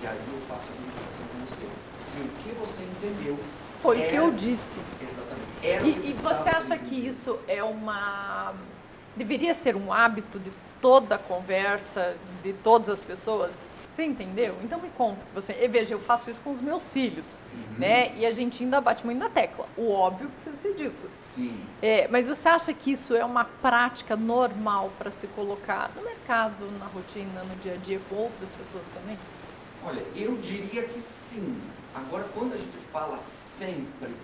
E 0.02 0.06
aí 0.06 0.16
eu 0.32 0.40
faço 0.48 0.68
a 0.68 0.80
verificação 0.80 1.24
com 1.32 1.46
você. 1.46 1.66
Se 1.96 2.16
o 2.18 2.28
que 2.42 2.54
você 2.58 2.82
entendeu 2.82 3.38
Foi 3.80 3.98
o 4.00 4.08
que 4.08 4.14
eu 4.14 4.30
disse. 4.30 4.80
Exatamente. 5.00 5.66
Era 5.66 5.82
o 5.82 5.92
que 5.92 6.06
E, 6.06 6.10
e 6.10 6.14
você 6.14 6.48
acha 6.48 6.76
que 6.78 6.84
entendido. 6.86 7.06
isso 7.08 7.38
é 7.46 7.62
uma. 7.62 8.54
deveria 9.16 9.52
ser 9.54 9.76
um 9.76 9.92
hábito 9.92 10.38
de 10.38 10.50
toda 10.80 11.16
a 11.16 11.18
conversa, 11.18 12.16
de 12.42 12.52
todas 12.54 12.88
as 12.88 13.02
pessoas? 13.02 13.68
Você 13.92 14.04
entendeu? 14.04 14.56
Então 14.62 14.80
me 14.80 14.88
conta 14.96 15.26
que 15.26 15.34
você. 15.34 15.52
E 15.60 15.66
veja, 15.68 15.92
eu 15.94 16.00
faço 16.00 16.30
isso 16.30 16.40
com 16.40 16.50
os 16.50 16.60
meus 16.60 16.92
filhos, 16.92 17.26
Uhum. 17.52 17.78
né? 17.80 18.14
E 18.16 18.24
a 18.24 18.30
gente 18.30 18.62
ainda 18.62 18.80
bate 18.80 19.04
muito 19.04 19.18
na 19.18 19.28
tecla. 19.28 19.66
O 19.76 19.90
óbvio 19.90 20.28
precisa 20.30 20.54
ser 20.54 20.74
dito. 20.74 21.10
Sim. 21.34 21.60
É, 21.82 22.06
mas 22.08 22.26
você 22.26 22.48
acha 22.48 22.72
que 22.72 22.92
isso 22.92 23.14
é 23.16 23.24
uma 23.24 23.44
prática 23.44 24.14
normal 24.16 24.90
para 24.96 25.10
se 25.10 25.26
colocar 25.28 25.90
no 25.96 26.02
mercado, 26.02 26.54
na 26.78 26.86
rotina, 26.86 27.42
no 27.42 27.56
dia 27.56 27.74
a 27.74 27.76
dia, 27.76 28.00
com 28.08 28.14
outras 28.14 28.50
pessoas 28.52 28.86
também? 28.88 29.18
Olha, 29.84 30.02
eu 30.14 30.36
diria 30.36 30.82
que 30.82 31.00
sim. 31.00 31.60
Agora, 31.94 32.24
quando 32.34 32.52
a 32.52 32.56
gente 32.56 32.76
fala 32.92 33.16
sempre, 33.16 34.14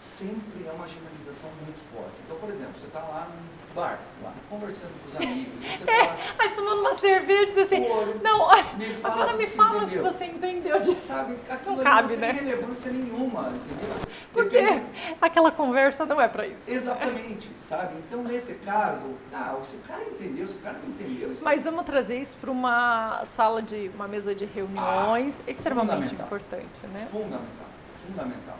sempre 0.00 0.66
é 0.66 0.72
uma 0.72 0.88
generalização 0.88 1.50
muito 1.62 1.78
forte. 1.92 2.14
Então, 2.24 2.36
por 2.38 2.48
exemplo, 2.48 2.72
você 2.78 2.86
está 2.86 3.00
lá 3.00 3.28
num 3.28 3.53
bar, 3.74 3.98
lá, 4.22 4.32
conversando 4.48 4.90
com 5.02 5.08
os 5.08 5.16
amigos, 5.22 5.52
você 5.60 5.84
está 5.84 5.92
lá, 6.06 6.16
Mas 6.38 6.54
tomando 6.54 6.80
uma 6.80 6.94
cerveja 6.94 7.42
e 7.42 7.46
diz 7.46 7.58
assim, 7.58 7.86
Olha, 7.90 8.14
não, 8.22 8.40
olha, 8.40 8.64
me 8.78 8.86
fala 8.94 9.14
agora 9.14 9.36
me 9.36 9.46
fala 9.46 9.84
o 9.84 9.88
que 9.88 9.98
você 9.98 10.24
entendeu 10.26 10.78
disso. 10.78 10.96
sabe, 11.02 11.36
aquilo 11.50 11.76
Não 11.76 11.84
cabe, 11.84 12.14
não 12.14 12.20
né? 12.20 12.32
tem 12.32 12.44
relevância 12.44 12.92
nenhuma, 12.92 13.48
entendeu? 13.48 13.94
Porque 14.32 14.60
Depende- 14.60 14.86
aquela 15.20 15.50
conversa 15.52 16.04
não 16.06 16.20
é 16.20 16.28
para 16.28 16.46
isso. 16.46 16.70
Exatamente, 16.70 17.48
sabe? 17.58 17.94
Então, 18.06 18.22
nesse 18.22 18.54
caso, 18.56 19.10
ah, 19.32 19.56
se 19.62 19.76
o 19.76 19.80
cara 19.80 20.02
entendeu, 20.04 20.46
se 20.48 20.54
o 20.54 20.58
cara 20.58 20.78
não 20.82 20.88
entendeu, 20.90 21.30
isso 21.30 21.44
Mas 21.44 21.64
vamos 21.64 21.84
trazer 21.84 22.18
isso 22.20 22.34
para 22.40 22.50
uma 22.50 23.24
sala 23.24 23.60
de 23.62 23.90
uma 23.94 24.08
mesa 24.08 24.34
de 24.34 24.44
reuniões 24.44 25.40
Ah, 25.46 25.50
extremamente 25.50 26.14
importante, 26.14 26.64
né? 26.92 27.06
Fundamental, 27.10 27.66
fundamental. 28.06 28.58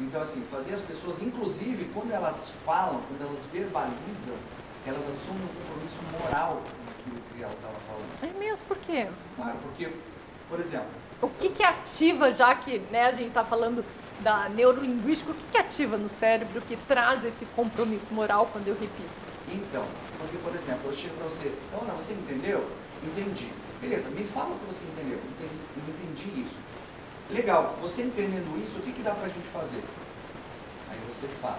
Então, 0.00 0.20
assim, 0.20 0.42
fazer 0.50 0.74
as 0.74 0.82
pessoas, 0.82 1.22
inclusive, 1.22 1.90
quando 1.94 2.10
elas 2.10 2.52
falam, 2.64 3.00
quando 3.08 3.22
elas 3.28 3.44
verbalizam, 3.52 4.34
elas 4.86 5.08
assumem 5.08 5.42
um 5.42 5.62
compromisso 5.62 5.96
moral 6.20 6.62
com 6.62 7.10
aquilo 7.10 7.22
que 7.34 7.42
ela 7.42 7.52
estava 7.52 7.74
falando. 7.86 8.34
É 8.34 8.38
mesmo 8.38 8.66
por 8.66 8.76
quê? 8.78 9.06
Claro, 9.36 9.56
porque, 9.62 9.88
por 10.48 10.60
exemplo, 10.60 10.86
O 11.22 11.28
que 11.28 11.48
que 11.48 11.62
ativa, 11.62 12.30
já 12.32 12.54
que 12.54 12.78
né, 12.90 13.06
a 13.06 13.12
gente 13.12 13.28
está 13.28 13.42
falando 13.42 13.82
da 14.20 14.48
neurolinguística, 14.50 15.30
o 15.32 15.34
que 15.34 15.44
que 15.52 15.58
ativa 15.58 15.96
no 15.96 16.10
cérebro 16.10 16.60
que 16.60 16.76
traz 16.76 17.24
esse 17.24 17.46
compromisso 17.46 18.12
moral 18.12 18.48
quando 18.52 18.68
eu 18.68 18.74
repito? 18.74 19.26
então, 19.48 19.84
porque, 20.18 20.36
por 20.38 20.54
exemplo, 20.54 20.90
eu 20.90 20.92
chego 20.92 21.14
para 21.14 21.24
você, 21.24 21.52
Ana, 21.80 21.94
você 21.94 22.12
entendeu? 22.12 22.68
Entendi. 23.02 23.48
Beleza, 23.80 24.08
me 24.10 24.24
fala 24.24 24.54
o 24.54 24.58
que 24.58 24.66
você 24.66 24.84
entendeu. 24.84 25.18
Entendi, 25.18 25.54
entendi 25.88 26.40
isso. 26.42 26.56
Legal, 27.30 27.74
você 27.80 28.02
entendendo 28.02 28.60
isso, 28.62 28.78
o 28.78 28.82
que, 28.82 28.92
que 28.92 29.02
dá 29.02 29.10
para 29.12 29.26
a 29.26 29.28
gente 29.28 29.46
fazer? 29.48 29.82
Aí 30.90 30.98
você 31.10 31.26
fala, 31.42 31.58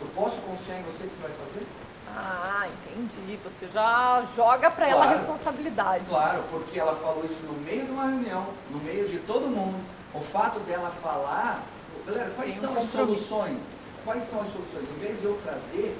eu 0.00 0.06
posso 0.08 0.40
confiar 0.40 0.80
em 0.80 0.82
você 0.82 1.04
que 1.04 1.14
você 1.14 1.22
vai 1.22 1.30
fazer? 1.32 1.64
Ah, 2.12 2.66
entendi. 2.66 3.38
Você 3.44 3.68
já 3.72 4.24
joga 4.34 4.68
para 4.68 4.88
ela 4.88 5.04
a 5.04 5.06
Claro. 5.06 5.18
responsabilidade. 5.20 6.04
Claro, 6.08 6.42
porque 6.50 6.78
ela 6.78 6.96
falou 6.96 7.24
isso 7.24 7.38
no 7.44 7.52
meio 7.60 7.84
de 7.86 7.92
uma 7.92 8.04
reunião, 8.06 8.48
no 8.70 8.78
meio 8.80 9.08
de 9.08 9.20
todo 9.20 9.46
mundo. 9.46 9.78
O 10.12 10.20
fato 10.20 10.58
dela 10.60 10.90
falar, 11.00 11.62
galera, 12.04 12.30
quais 12.34 12.54
Tem 12.58 12.68
um 12.68 12.72
são 12.74 12.82
as 12.82 12.90
compromisso. 12.90 13.24
soluções? 13.28 13.62
Quais 14.04 14.24
são 14.24 14.40
as 14.42 14.48
soluções? 14.50 14.88
Em 14.90 14.98
vez 14.98 15.20
de 15.20 15.26
eu 15.26 15.38
trazer, 15.44 15.96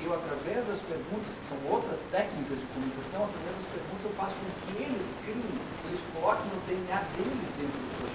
eu 0.00 0.14
através 0.14 0.64
das 0.66 0.80
perguntas, 0.80 1.36
que 1.36 1.44
são 1.44 1.58
outras 1.68 2.06
técnicas 2.10 2.56
de 2.58 2.64
comunicação, 2.72 3.20
através 3.28 3.52
das 3.60 3.66
perguntas 3.68 4.00
eu 4.04 4.12
faço 4.16 4.34
com 4.40 4.48
que 4.64 4.82
eles 4.82 5.12
criem, 5.20 5.44
eles 5.92 6.00
coloquem 6.16 6.46
o 6.56 6.60
DNA 6.64 7.00
deles 7.20 7.48
dentro 7.60 7.76
do 7.76 7.88
projeto. 8.00 8.09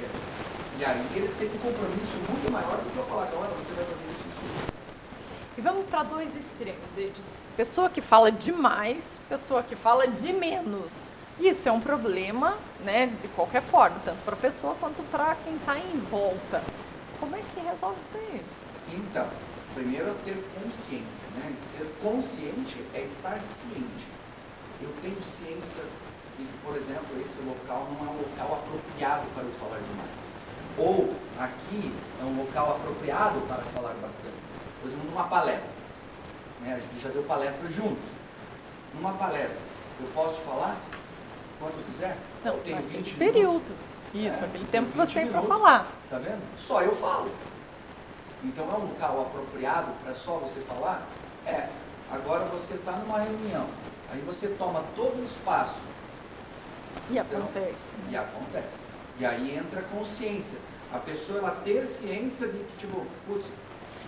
E 0.78 0.84
aí 0.84 1.08
eles 1.16 1.34
têm 1.36 1.48
um 1.48 1.58
compromisso 1.58 2.18
muito 2.30 2.52
maior 2.52 2.78
do 2.78 2.92
que 2.92 2.98
eu 2.98 3.06
falar, 3.06 3.30
olha, 3.34 3.50
você 3.52 3.72
vai 3.72 3.86
fazer 3.86 4.04
isso, 4.12 4.22
isso, 4.28 4.42
isso. 4.46 4.66
E 5.58 5.62
vamos 5.62 5.86
para 5.86 6.04
dois 6.04 6.36
extremos, 6.36 6.98
Ed. 6.98 7.14
Pessoa 7.56 7.90
que 7.90 8.02
fala 8.02 8.30
demais, 8.30 9.20
pessoa 9.30 9.64
que 9.64 9.76
fala 9.76 10.06
de 10.06 10.34
menos. 10.34 11.14
Isso 11.40 11.70
é 11.70 11.72
um 11.72 11.80
problema, 11.80 12.58
né, 12.84 13.08
de 13.22 13.28
qualquer 13.30 13.62
forma, 13.62 13.98
tanto 14.04 14.18
para 14.26 14.34
a 14.34 14.38
pessoa 14.38 14.76
quanto 14.76 15.02
para 15.10 15.36
quem 15.46 15.56
está 15.56 15.78
em 15.78 15.98
volta. 16.12 16.62
Como 17.22 17.36
é 17.36 17.40
que 17.54 17.62
resolve 17.62 17.98
isso 18.02 18.18
aí? 18.18 18.42
Então, 18.94 19.28
primeiro 19.74 20.10
é 20.10 20.14
ter 20.26 20.44
consciência, 20.62 21.26
né? 21.38 21.54
Ser 21.58 21.90
consciente 22.04 22.78
é 22.94 23.02
estar 23.02 23.40
ciente. 23.40 24.08
Eu 24.82 24.90
tenho 25.02 25.22
ciência 25.24 25.84
de 26.38 26.44
que, 26.44 26.58
por 26.64 26.76
exemplo, 26.76 27.22
esse 27.22 27.42
local 27.42 27.88
não 27.94 28.08
é 28.08 28.10
um 28.12 28.18
local 28.18 28.62
apropriado 28.62 29.24
para 29.34 29.44
eu 29.44 29.52
falar 29.54 29.78
demais. 29.78 30.35
Ou 30.78 31.14
aqui 31.40 31.94
é 32.22 32.24
um 32.26 32.38
local 32.38 32.72
apropriado 32.72 33.40
para 33.42 33.62
falar 33.64 33.94
bastante. 34.02 34.36
Por 34.82 34.88
exemplo, 34.90 35.10
numa 35.10 35.24
palestra. 35.24 35.78
Né? 36.62 36.74
A 36.76 36.80
gente 36.80 37.02
já 37.02 37.10
deu 37.10 37.24
palestra 37.24 37.70
junto. 37.72 38.02
Numa 38.94 39.14
palestra, 39.14 39.62
eu 40.02 40.08
posso 40.14 40.40
falar 40.42 40.76
quanto 41.60 41.76
quiser? 41.86 42.18
eu 42.44 42.54
tenho 42.60 42.76
naquele 42.76 42.98
20 42.98 43.14
período. 43.16 43.52
minutos. 43.54 43.76
Isso, 44.14 44.44
É, 44.44 44.48
aquele 44.48 44.64
tem 44.64 44.66
tempo 44.66 44.92
que 44.92 44.98
você 44.98 45.14
20 45.14 45.24
tem 45.24 45.32
para 45.32 45.42
falar. 45.42 45.88
Tá 46.10 46.18
vendo? 46.18 46.42
Só 46.58 46.82
eu 46.82 46.94
falo. 46.94 47.32
Então 48.44 48.66
é 48.66 48.78
um 48.78 48.88
local 48.88 49.22
apropriado 49.22 49.92
para 50.04 50.14
só 50.14 50.38
você 50.38 50.60
falar? 50.62 51.02
É. 51.46 51.68
Agora 52.12 52.46
você 52.46 52.76
está 52.76 52.92
numa 52.94 53.20
reunião. 53.20 53.66
Aí 54.12 54.22
você 54.22 54.50
toma 54.50 54.84
todo 54.96 55.20
o 55.20 55.24
espaço. 55.26 55.80
E 57.10 57.18
então, 57.18 57.40
acontece. 57.40 57.76
E 58.10 58.16
acontece. 58.16 58.82
E 59.20 59.26
aí 59.26 59.58
entra 59.58 59.80
a 59.80 59.84
consciência. 59.84 60.60
A 60.92 60.98
pessoa 60.98 61.40
ela 61.40 61.52
ter 61.52 61.86
ciência 61.86 62.48
de 62.48 62.60
que, 62.60 62.78
tipo, 62.78 63.06
putz, 63.28 63.52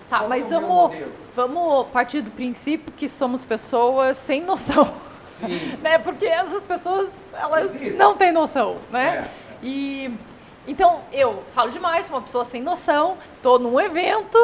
Tá, 0.10 0.26
mas 0.26 0.52
é 0.52 0.60
vamos, 0.60 0.96
vamos 1.36 1.88
partir 1.90 2.22
do 2.22 2.32
princípio 2.32 2.94
que 2.94 3.10
somos 3.10 3.44
pessoas 3.44 4.16
sem 4.16 4.42
noção. 4.42 4.94
Sim. 5.24 5.76
né? 5.84 5.98
Porque 6.00 6.26
essas 6.26 6.64
pessoas, 6.64 7.14
elas 7.34 7.76
Existe. 7.76 7.98
não 7.98 8.16
têm 8.16 8.32
noção, 8.32 8.78
né? 8.90 9.30
É. 9.30 9.32
E 9.62 10.14
então 10.66 11.02
eu 11.12 11.44
falo 11.54 11.72
demais, 11.72 12.06
sou 12.06 12.16
uma 12.16 12.22
pessoa 12.22 12.46
sem 12.46 12.62
noção, 12.62 13.18
estou 13.36 13.60
num 13.60 13.80
evento, 13.80 14.38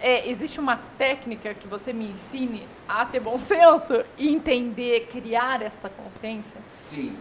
é, 0.00 0.28
existe 0.28 0.58
uma 0.58 0.78
técnica 0.98 1.54
que 1.54 1.66
você 1.66 1.92
me 1.92 2.10
ensine 2.10 2.66
a 2.88 3.04
ter 3.04 3.20
bom 3.20 3.38
senso 3.38 4.04
e 4.18 4.32
entender, 4.32 5.08
criar 5.10 5.62
esta 5.62 5.88
consciência? 5.88 6.60
Sim. 6.72 7.16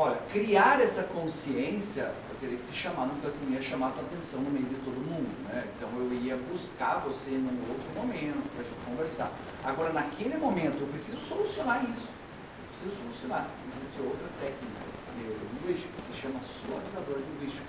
Olha, 0.00 0.16
criar 0.32 0.80
essa 0.80 1.02
consciência, 1.02 2.14
eu 2.30 2.36
teria 2.38 2.56
que 2.56 2.70
te 2.70 2.78
chamar, 2.78 3.06
nunca 3.06 3.26
eu 3.26 3.50
ia 3.50 3.60
chamar 3.60 3.88
a 3.88 3.90
tua 3.90 4.04
atenção 4.04 4.40
no 4.40 4.48
meio 4.48 4.66
de 4.66 4.76
todo 4.76 4.94
mundo, 4.94 5.28
né? 5.48 5.66
Então 5.74 5.90
eu 5.98 6.12
ia 6.12 6.36
buscar 6.36 7.02
você 7.04 7.32
num 7.32 7.58
outro 7.68 7.90
momento 7.96 8.48
para 8.54 8.62
a 8.62 8.64
gente 8.64 8.78
conversar. 8.86 9.32
Agora, 9.64 9.92
naquele 9.92 10.36
momento, 10.36 10.78
eu 10.78 10.86
preciso 10.86 11.18
solucionar 11.18 11.82
isso. 11.90 12.06
Eu 12.06 12.68
preciso 12.70 13.02
solucionar. 13.02 13.48
Existe 13.66 13.98
outra 13.98 14.28
técnica 14.40 14.86
neurolinguística 15.18 15.88
que 15.96 16.02
se 16.02 16.22
chama 16.22 16.38
suavizador 16.38 17.18
linguístico. 17.18 17.66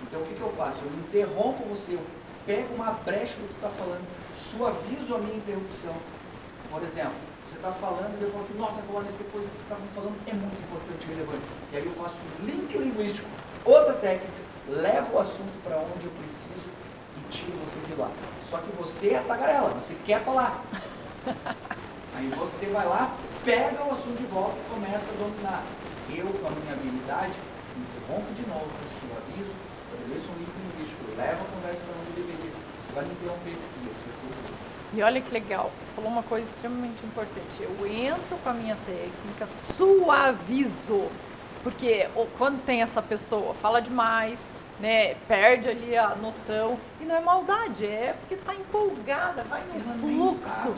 Então, 0.00 0.22
o 0.22 0.24
que, 0.24 0.34
que 0.34 0.40
eu 0.40 0.52
faço? 0.56 0.82
Eu 0.82 0.92
interrompo 0.98 1.62
você, 1.68 1.92
eu 1.92 2.06
pego 2.46 2.74
uma 2.74 2.92
brecha 2.92 3.36
do 3.36 3.48
que 3.48 3.52
você 3.52 3.60
está 3.60 3.68
falando, 3.68 4.08
suavizo 4.34 5.14
a 5.14 5.18
minha 5.18 5.36
interrupção. 5.36 5.94
Por 6.70 6.82
exemplo, 6.82 7.12
você 7.46 7.56
está 7.56 7.70
falando 7.70 8.18
e 8.18 8.24
eu 8.24 8.30
falo 8.30 8.42
assim, 8.42 8.58
nossa, 8.58 8.80
agora 8.80 9.06
essa 9.06 9.22
coisa 9.24 9.48
que 9.48 9.56
você 9.56 9.62
estava 9.62 9.80
falando 9.94 10.18
é 10.26 10.34
muito 10.34 10.58
importante 10.58 11.06
e 11.06 11.14
relevante. 11.14 11.46
E 11.72 11.76
aí 11.76 11.86
eu 11.86 11.92
faço 11.92 12.16
um 12.18 12.44
link 12.44 12.76
linguístico, 12.76 13.28
outra 13.64 13.94
técnica, 13.94 14.42
levo 14.68 15.14
o 15.14 15.18
assunto 15.20 15.54
para 15.62 15.78
onde 15.78 16.06
eu 16.06 16.12
preciso 16.18 16.66
e 17.16 17.20
tiro 17.30 17.56
você 17.64 17.78
de 17.86 17.94
lá. 17.94 18.10
Só 18.42 18.58
que 18.58 18.74
você 18.74 19.14
é 19.14 19.20
tagarela, 19.20 19.70
você 19.70 19.94
quer 20.04 20.20
falar. 20.24 20.60
Aí 22.16 22.28
você 22.30 22.66
vai 22.66 22.86
lá, 22.86 23.14
pega 23.44 23.84
o 23.84 23.92
assunto 23.92 24.16
de 24.16 24.26
volta 24.26 24.56
e 24.56 24.70
começa 24.72 25.12
a 25.12 25.14
dominar. 25.14 25.62
Eu, 26.08 26.26
com 26.26 26.48
a 26.48 26.50
minha 26.50 26.72
habilidade, 26.72 27.34
interrompo 27.76 28.32
de 28.32 28.42
novo, 28.48 28.72
suavizo, 28.98 29.54
estabeleço 29.82 30.30
um 30.32 30.38
link 30.40 30.50
linguístico, 30.56 31.04
levo 31.14 31.44
a 31.44 31.48
conversa 31.54 31.84
para 31.84 31.94
onde 32.00 32.10
deveria. 32.16 32.52
Você 32.80 32.92
vai 32.92 33.04
me 33.04 33.12
interromper 33.12 33.52
e 33.52 33.90
esse 33.90 34.02
vai 34.02 34.14
ser 34.14 34.26
o 34.26 34.48
jogo. 34.48 34.75
E 34.94 35.02
olha 35.02 35.20
que 35.20 35.32
legal, 35.32 35.70
você 35.84 35.92
falou 35.92 36.10
uma 36.10 36.22
coisa 36.22 36.48
extremamente 36.48 37.04
importante. 37.04 37.62
Eu 37.62 37.86
entro 37.86 38.36
com 38.42 38.48
a 38.48 38.52
minha 38.52 38.76
técnica, 38.86 39.46
suavizo. 39.46 41.08
Porque 41.62 42.08
quando 42.38 42.64
tem 42.64 42.82
essa 42.82 43.02
pessoa, 43.02 43.52
fala 43.54 43.80
demais, 43.80 44.52
né, 44.78 45.14
perde 45.26 45.68
ali 45.68 45.96
a 45.96 46.14
noção. 46.14 46.78
E 47.00 47.04
não 47.04 47.16
é 47.16 47.20
maldade, 47.20 47.84
é 47.84 48.14
porque 48.20 48.34
está 48.34 48.54
empolgada, 48.54 49.42
vai 49.44 49.62
no 49.64 49.74
ela 49.74 49.94
fluxo. 49.98 50.74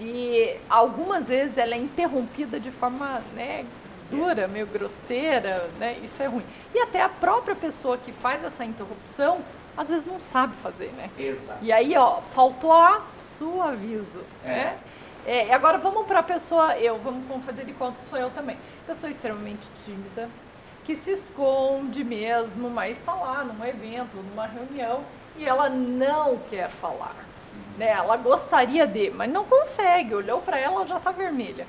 E 0.00 0.56
algumas 0.68 1.28
vezes 1.28 1.56
ela 1.56 1.74
é 1.74 1.78
interrompida 1.78 2.60
de 2.60 2.70
forma 2.70 3.22
né, 3.34 3.64
dura, 4.10 4.42
yes. 4.42 4.50
meio 4.50 4.66
grosseira, 4.66 5.70
né? 5.78 5.96
Isso 6.02 6.22
é 6.22 6.26
ruim. 6.26 6.44
E 6.74 6.78
até 6.80 7.00
a 7.02 7.08
própria 7.08 7.54
pessoa 7.54 7.96
que 7.96 8.12
faz 8.12 8.44
essa 8.44 8.64
interrupção 8.64 9.40
às 9.76 9.88
vezes 9.88 10.06
não 10.06 10.20
sabe 10.20 10.54
fazer, 10.56 10.92
né? 10.96 11.10
Exato. 11.18 11.58
E 11.62 11.72
aí, 11.72 11.96
ó, 11.96 12.20
faltou 12.34 12.72
a 12.72 13.02
sua 13.10 13.70
aviso, 13.70 14.20
é. 14.44 14.48
né? 14.48 14.78
É, 15.26 15.52
agora 15.52 15.76
vamos 15.76 16.06
para 16.06 16.20
a 16.20 16.22
pessoa, 16.22 16.78
eu, 16.78 16.98
vamos 16.98 17.44
fazer 17.44 17.64
de 17.64 17.72
conta 17.72 17.98
que 18.00 18.08
sou 18.08 18.18
eu 18.18 18.30
também. 18.30 18.56
Pessoa 18.86 19.10
extremamente 19.10 19.68
tímida, 19.74 20.28
que 20.84 20.94
se 20.94 21.10
esconde 21.10 22.04
mesmo, 22.04 22.70
mas 22.70 22.96
está 22.96 23.12
lá 23.12 23.42
num 23.42 23.64
evento, 23.64 24.16
numa 24.16 24.46
reunião, 24.46 25.00
e 25.36 25.44
ela 25.44 25.68
não 25.68 26.38
quer 26.48 26.70
falar. 26.70 27.16
Né? 27.76 27.88
Ela 27.88 28.16
gostaria 28.16 28.86
de, 28.86 29.10
mas 29.10 29.28
não 29.30 29.44
consegue. 29.44 30.14
Olhou 30.14 30.40
para 30.40 30.58
ela, 30.58 30.86
já 30.86 30.96
está 30.96 31.10
vermelha. 31.10 31.66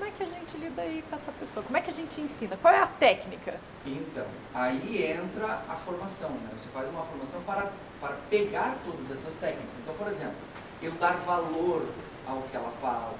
Como 0.00 0.10
é 0.10 0.14
que 0.16 0.22
a 0.22 0.28
gente 0.28 0.56
lida 0.56 0.80
aí 0.80 1.04
com 1.06 1.14
essa 1.14 1.30
pessoa? 1.30 1.62
Como 1.62 1.76
é 1.76 1.82
que 1.82 1.90
a 1.90 1.92
gente 1.92 2.18
ensina? 2.22 2.56
Qual 2.56 2.72
é 2.72 2.80
a 2.80 2.86
técnica? 2.86 3.60
Então, 3.84 4.24
aí 4.54 5.12
entra 5.12 5.62
a 5.68 5.74
formação, 5.74 6.30
né? 6.30 6.48
Você 6.56 6.70
faz 6.70 6.88
uma 6.88 7.02
formação 7.02 7.42
para, 7.42 7.70
para 8.00 8.16
pegar 8.30 8.78
todas 8.82 9.10
essas 9.10 9.34
técnicas. 9.34 9.76
Então, 9.82 9.92
por 9.92 10.08
exemplo, 10.08 10.36
eu 10.80 10.92
dar 10.92 11.16
valor 11.18 11.86
ao 12.26 12.40
que 12.44 12.56
ela 12.56 12.72
fala, 12.80 13.12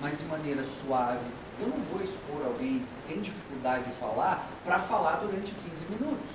mas 0.00 0.16
de 0.16 0.24
maneira 0.26 0.62
suave. 0.62 1.26
Eu 1.60 1.66
não 1.66 1.78
vou 1.78 2.00
expor 2.00 2.46
alguém 2.46 2.86
que 2.86 3.12
tem 3.12 3.20
dificuldade 3.20 3.86
de 3.86 3.96
falar 3.96 4.48
para 4.64 4.78
falar 4.78 5.16
durante 5.16 5.50
15 5.50 5.86
minutos. 5.86 6.30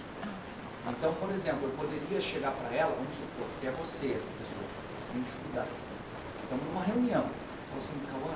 Então, 0.85 1.13
por 1.13 1.31
exemplo, 1.31 1.63
eu 1.63 1.71
poderia 1.77 2.19
chegar 2.19 2.51
para 2.51 2.75
ela, 2.75 2.93
vamos 2.93 3.15
supor 3.15 3.47
que 3.61 3.67
é 3.67 3.71
você 3.71 4.07
essa 4.07 4.29
pessoa, 4.37 4.67
você 4.99 5.13
tem 5.13 5.21
dificuldade. 5.21 5.69
Então, 6.43 6.57
numa 6.57 6.83
reunião, 6.83 7.21
eu 7.21 7.69
falo 7.69 7.77
assim, 7.77 7.93
Cauã, 8.11 8.35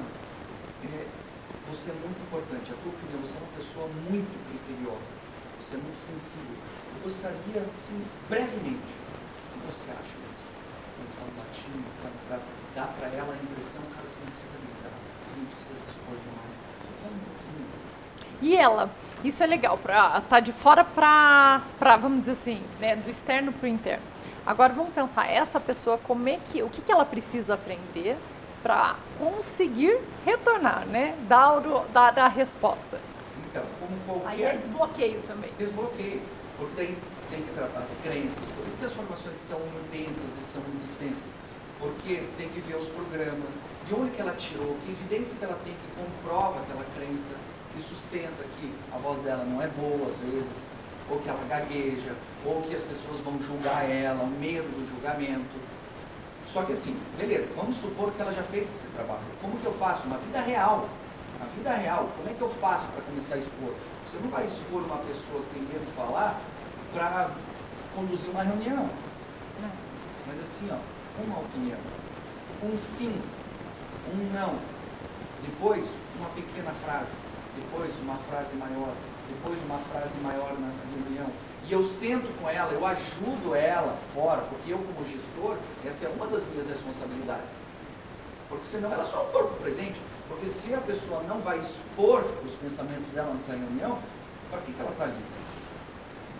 é, 0.85 1.26
você 1.67 1.91
é 1.91 1.93
muito 1.93 2.19
importante, 2.21 2.71
a 2.71 2.77
tua 2.79 2.91
opinião, 2.91 3.19
você 3.21 3.35
é 3.35 3.41
uma 3.43 3.53
pessoa 3.59 3.87
muito 4.09 4.35
criteriosa, 4.47 5.11
você 5.59 5.75
é 5.75 5.79
muito 5.79 5.99
sensível. 5.99 6.55
Eu 6.95 7.03
gostaria, 7.03 7.59
assim, 7.77 7.99
brevemente, 8.29 8.87
o 8.87 9.59
que 9.59 9.67
você 9.67 9.91
acha 9.91 10.15
disso? 10.15 10.47
Eu 10.99 11.09
falo 11.11 11.31
batinho, 11.35 11.83
sabe, 12.01 12.15
para 12.27 12.39
dar 12.75 12.87
para 12.93 13.07
ela 13.07 13.33
a 13.33 13.37
impressão, 13.43 13.81
cara, 13.93 14.07
você 14.07 14.19
não 14.19 14.31
precisa 14.31 14.55
gritar, 14.57 14.93
você 15.23 15.35
não 15.35 15.45
precisa 15.45 15.75
se 15.75 15.89
expor 15.91 16.15
demais, 16.15 16.53
só 16.55 16.91
fala 17.03 17.13
um 17.13 17.23
pouquinho. 17.27 17.67
E 18.41 18.55
ela, 18.55 18.89
isso 19.23 19.43
é 19.43 19.47
legal, 19.47 19.77
para 19.77 20.21
tá 20.21 20.39
de 20.39 20.53
fora 20.53 20.83
para, 20.83 21.61
vamos 21.97 22.21
dizer 22.21 22.31
assim, 22.33 22.63
né, 22.79 22.95
do 22.95 23.09
externo 23.09 23.51
para 23.51 23.65
o 23.65 23.67
interno. 23.67 24.03
Agora 24.45 24.71
vamos 24.71 24.93
pensar, 24.93 25.29
essa 25.29 25.59
pessoa, 25.59 25.97
como 25.97 26.29
é 26.29 26.39
que, 26.51 26.63
o 26.63 26.69
que, 26.69 26.81
que 26.81 26.91
ela 26.91 27.05
precisa 27.05 27.55
aprender 27.55 28.17
para 28.63 28.95
conseguir 29.19 29.99
retornar, 30.25 30.85
né? 30.87 31.15
Dar, 31.27 31.59
dar 31.93 32.17
a 32.17 32.27
resposta. 32.27 32.99
Então, 33.49 33.63
como 33.79 33.97
qualquer... 34.05 34.29
Aí 34.29 34.43
é 34.43 34.57
desbloqueio 34.57 35.21
também. 35.27 35.51
Desbloqueio, 35.57 36.21
porque 36.57 36.73
daí 36.75 36.97
tem 37.29 37.41
que 37.41 37.51
tratar 37.51 37.79
as 37.79 37.97
crenças, 37.97 38.43
por 38.55 38.65
isso 38.65 38.77
que 38.77 38.85
as 38.85 38.93
formações 38.93 39.37
são 39.37 39.59
intensas 39.85 40.37
e 40.39 40.43
são 40.45 40.61
muito 40.61 40.85
extensas, 40.85 41.31
porque 41.79 42.23
tem 42.37 42.49
que 42.49 42.59
ver 42.61 42.75
os 42.75 42.89
programas, 42.89 43.59
de 43.85 43.93
onde 43.93 44.11
que 44.11 44.21
ela 44.21 44.33
tirou, 44.33 44.75
que 44.85 44.91
evidência 44.91 45.37
que 45.37 45.43
ela 45.43 45.57
tem 45.63 45.73
que 45.73 46.01
comprova 46.01 46.61
aquela 46.61 46.85
crença, 46.95 47.33
que 47.73 47.81
sustenta 47.81 48.43
que 48.59 48.73
a 48.93 48.97
voz 48.97 49.19
dela 49.19 49.43
não 49.43 49.61
é 49.61 49.67
boa 49.67 50.09
às 50.09 50.19
vezes, 50.19 50.63
ou 51.09 51.19
que 51.19 51.29
ela 51.29 51.43
gagueja, 51.47 52.15
ou 52.45 52.61
que 52.61 52.75
as 52.75 52.83
pessoas 52.83 53.19
vão 53.21 53.39
julgar 53.41 53.89
ela, 53.89 54.23
o 54.23 54.27
medo 54.27 54.67
do 54.67 54.87
julgamento. 54.89 55.55
Só 56.51 56.63
que 56.63 56.71
assim, 56.71 56.97
beleza, 57.17 57.47
vamos 57.55 57.75
supor 57.77 58.11
que 58.11 58.21
ela 58.21 58.31
já 58.31 58.43
fez 58.43 58.69
esse 58.69 58.87
trabalho. 58.87 59.19
Como 59.41 59.57
que 59.57 59.65
eu 59.65 59.73
faço? 59.73 60.07
Na 60.07 60.17
vida 60.17 60.39
real. 60.39 60.87
Na 61.39 61.45
vida 61.45 61.71
real, 61.73 62.09
como 62.15 62.29
é 62.29 62.33
que 62.33 62.41
eu 62.41 62.49
faço 62.49 62.87
para 62.87 63.01
começar 63.01 63.35
a 63.35 63.37
expor? 63.37 63.73
Você 64.07 64.17
não 64.23 64.29
vai 64.29 64.45
expor 64.45 64.81
uma 64.81 64.97
pessoa 64.97 65.43
que 65.43 65.55
tem 65.55 65.63
medo 65.63 65.85
de 65.85 65.91
falar 65.91 66.39
para 66.93 67.31
conduzir 67.93 68.29
uma 68.31 68.43
reunião. 68.43 68.89
Mas 70.25 70.39
assim, 70.39 70.69
ó, 70.71 70.77
uma 71.23 71.39
opinião. 71.39 71.77
Um 72.63 72.77
sim, 72.77 73.21
um 74.13 74.33
não. 74.33 74.57
Depois, 75.43 75.85
uma 76.17 76.29
pequena 76.29 76.71
frase. 76.83 77.13
Depois, 77.55 77.99
uma 77.99 78.15
frase 78.15 78.55
maior. 78.55 78.93
Depois, 79.29 79.61
uma 79.63 79.77
frase 79.79 80.17
maior 80.19 80.53
na 80.59 80.71
reunião 80.95 81.27
e 81.67 81.73
eu 81.73 81.83
sento 81.83 82.29
com 82.39 82.49
ela, 82.49 82.71
eu 82.71 82.85
ajudo 82.85 83.53
ela 83.53 83.97
fora, 84.13 84.41
porque 84.43 84.71
eu, 84.71 84.77
como 84.77 85.05
gestor, 85.05 85.57
essa 85.85 86.05
é 86.05 86.09
uma 86.09 86.25
das 86.27 86.45
minhas 86.47 86.65
responsabilidades. 86.65 87.55
Porque 88.47 88.65
senão 88.65 88.91
ela 88.91 89.01
é 89.01 89.05
só 89.05 89.25
um 89.25 89.31
corpo 89.31 89.55
presente. 89.61 89.99
Porque 90.29 90.47
se 90.47 90.73
a 90.73 90.79
pessoa 90.79 91.23
não 91.23 91.39
vai 91.39 91.57
expor 91.59 92.23
os 92.45 92.55
pensamentos 92.55 93.07
dela 93.13 93.33
nessa 93.33 93.51
reunião, 93.51 93.99
para 94.49 94.61
que, 94.61 94.71
que 94.71 94.79
ela 94.79 94.91
está 94.91 95.03
ali? 95.03 95.23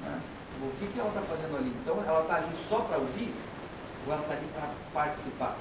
Né? 0.04 0.22
O 0.62 0.72
que, 0.80 0.88
que 0.88 1.00
ela 1.00 1.10
está 1.10 1.22
fazendo 1.22 1.58
ali? 1.58 1.76
Então, 1.82 2.02
ela 2.06 2.22
está 2.22 2.36
ali 2.38 2.56
só 2.56 2.80
para 2.80 2.98
ouvir? 2.98 3.34
Ou 4.06 4.14
ela 4.14 4.22
está 4.22 4.34
ali 4.34 4.48
para 4.54 4.70
participar? 4.94 5.58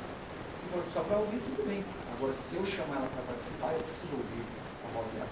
Se 0.60 0.72
for 0.72 0.84
só 0.92 1.00
para 1.00 1.16
ouvir, 1.16 1.38
tudo 1.38 1.66
bem. 1.66 1.84
Agora, 2.16 2.32
se 2.32 2.54
eu 2.54 2.64
chamo 2.64 2.94
ela 2.94 3.08
para 3.08 3.34
participar, 3.34 3.72
eu 3.72 3.80
preciso 3.80 4.12
ouvir 4.12 4.44
a 4.88 4.96
voz 4.96 5.08
dela. 5.08 5.28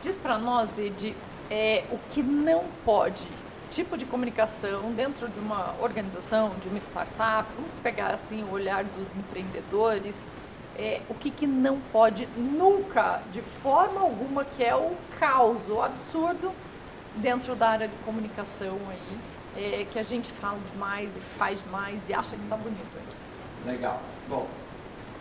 Diz 0.00 0.16
para 0.16 0.38
nós, 0.38 0.78
Ed, 0.78 1.16
é, 1.50 1.84
o 1.90 1.98
que 2.10 2.22
não 2.22 2.64
pode, 2.84 3.26
tipo 3.70 3.96
de 3.96 4.04
comunicação 4.04 4.92
dentro 4.92 5.28
de 5.28 5.38
uma 5.38 5.74
organização, 5.80 6.52
de 6.60 6.68
uma 6.68 6.78
startup, 6.78 7.48
vamos 7.54 7.70
pegar 7.82 8.08
assim 8.08 8.42
o 8.44 8.52
olhar 8.52 8.84
dos 8.84 9.14
empreendedores, 9.14 10.26
é, 10.76 11.00
o 11.08 11.14
que, 11.14 11.30
que 11.30 11.46
não 11.46 11.80
pode 11.92 12.26
nunca, 12.36 13.20
de 13.32 13.42
forma 13.42 14.00
alguma, 14.00 14.44
que 14.44 14.62
é 14.62 14.74
o 14.74 14.96
caos, 15.18 15.68
o 15.68 15.82
absurdo 15.82 16.52
dentro 17.16 17.56
da 17.56 17.68
área 17.70 17.88
de 17.88 17.96
comunicação 18.04 18.78
aí, 18.88 19.18
é, 19.56 19.86
que 19.90 19.98
a 19.98 20.04
gente 20.04 20.30
fala 20.30 20.58
demais 20.72 21.16
e 21.16 21.20
faz 21.20 21.62
demais 21.62 22.08
e 22.08 22.14
acha 22.14 22.36
que 22.36 22.42
está 22.42 22.56
bonito 22.56 22.96
aí. 22.96 23.72
Legal. 23.72 24.00
Bom, 24.28 24.46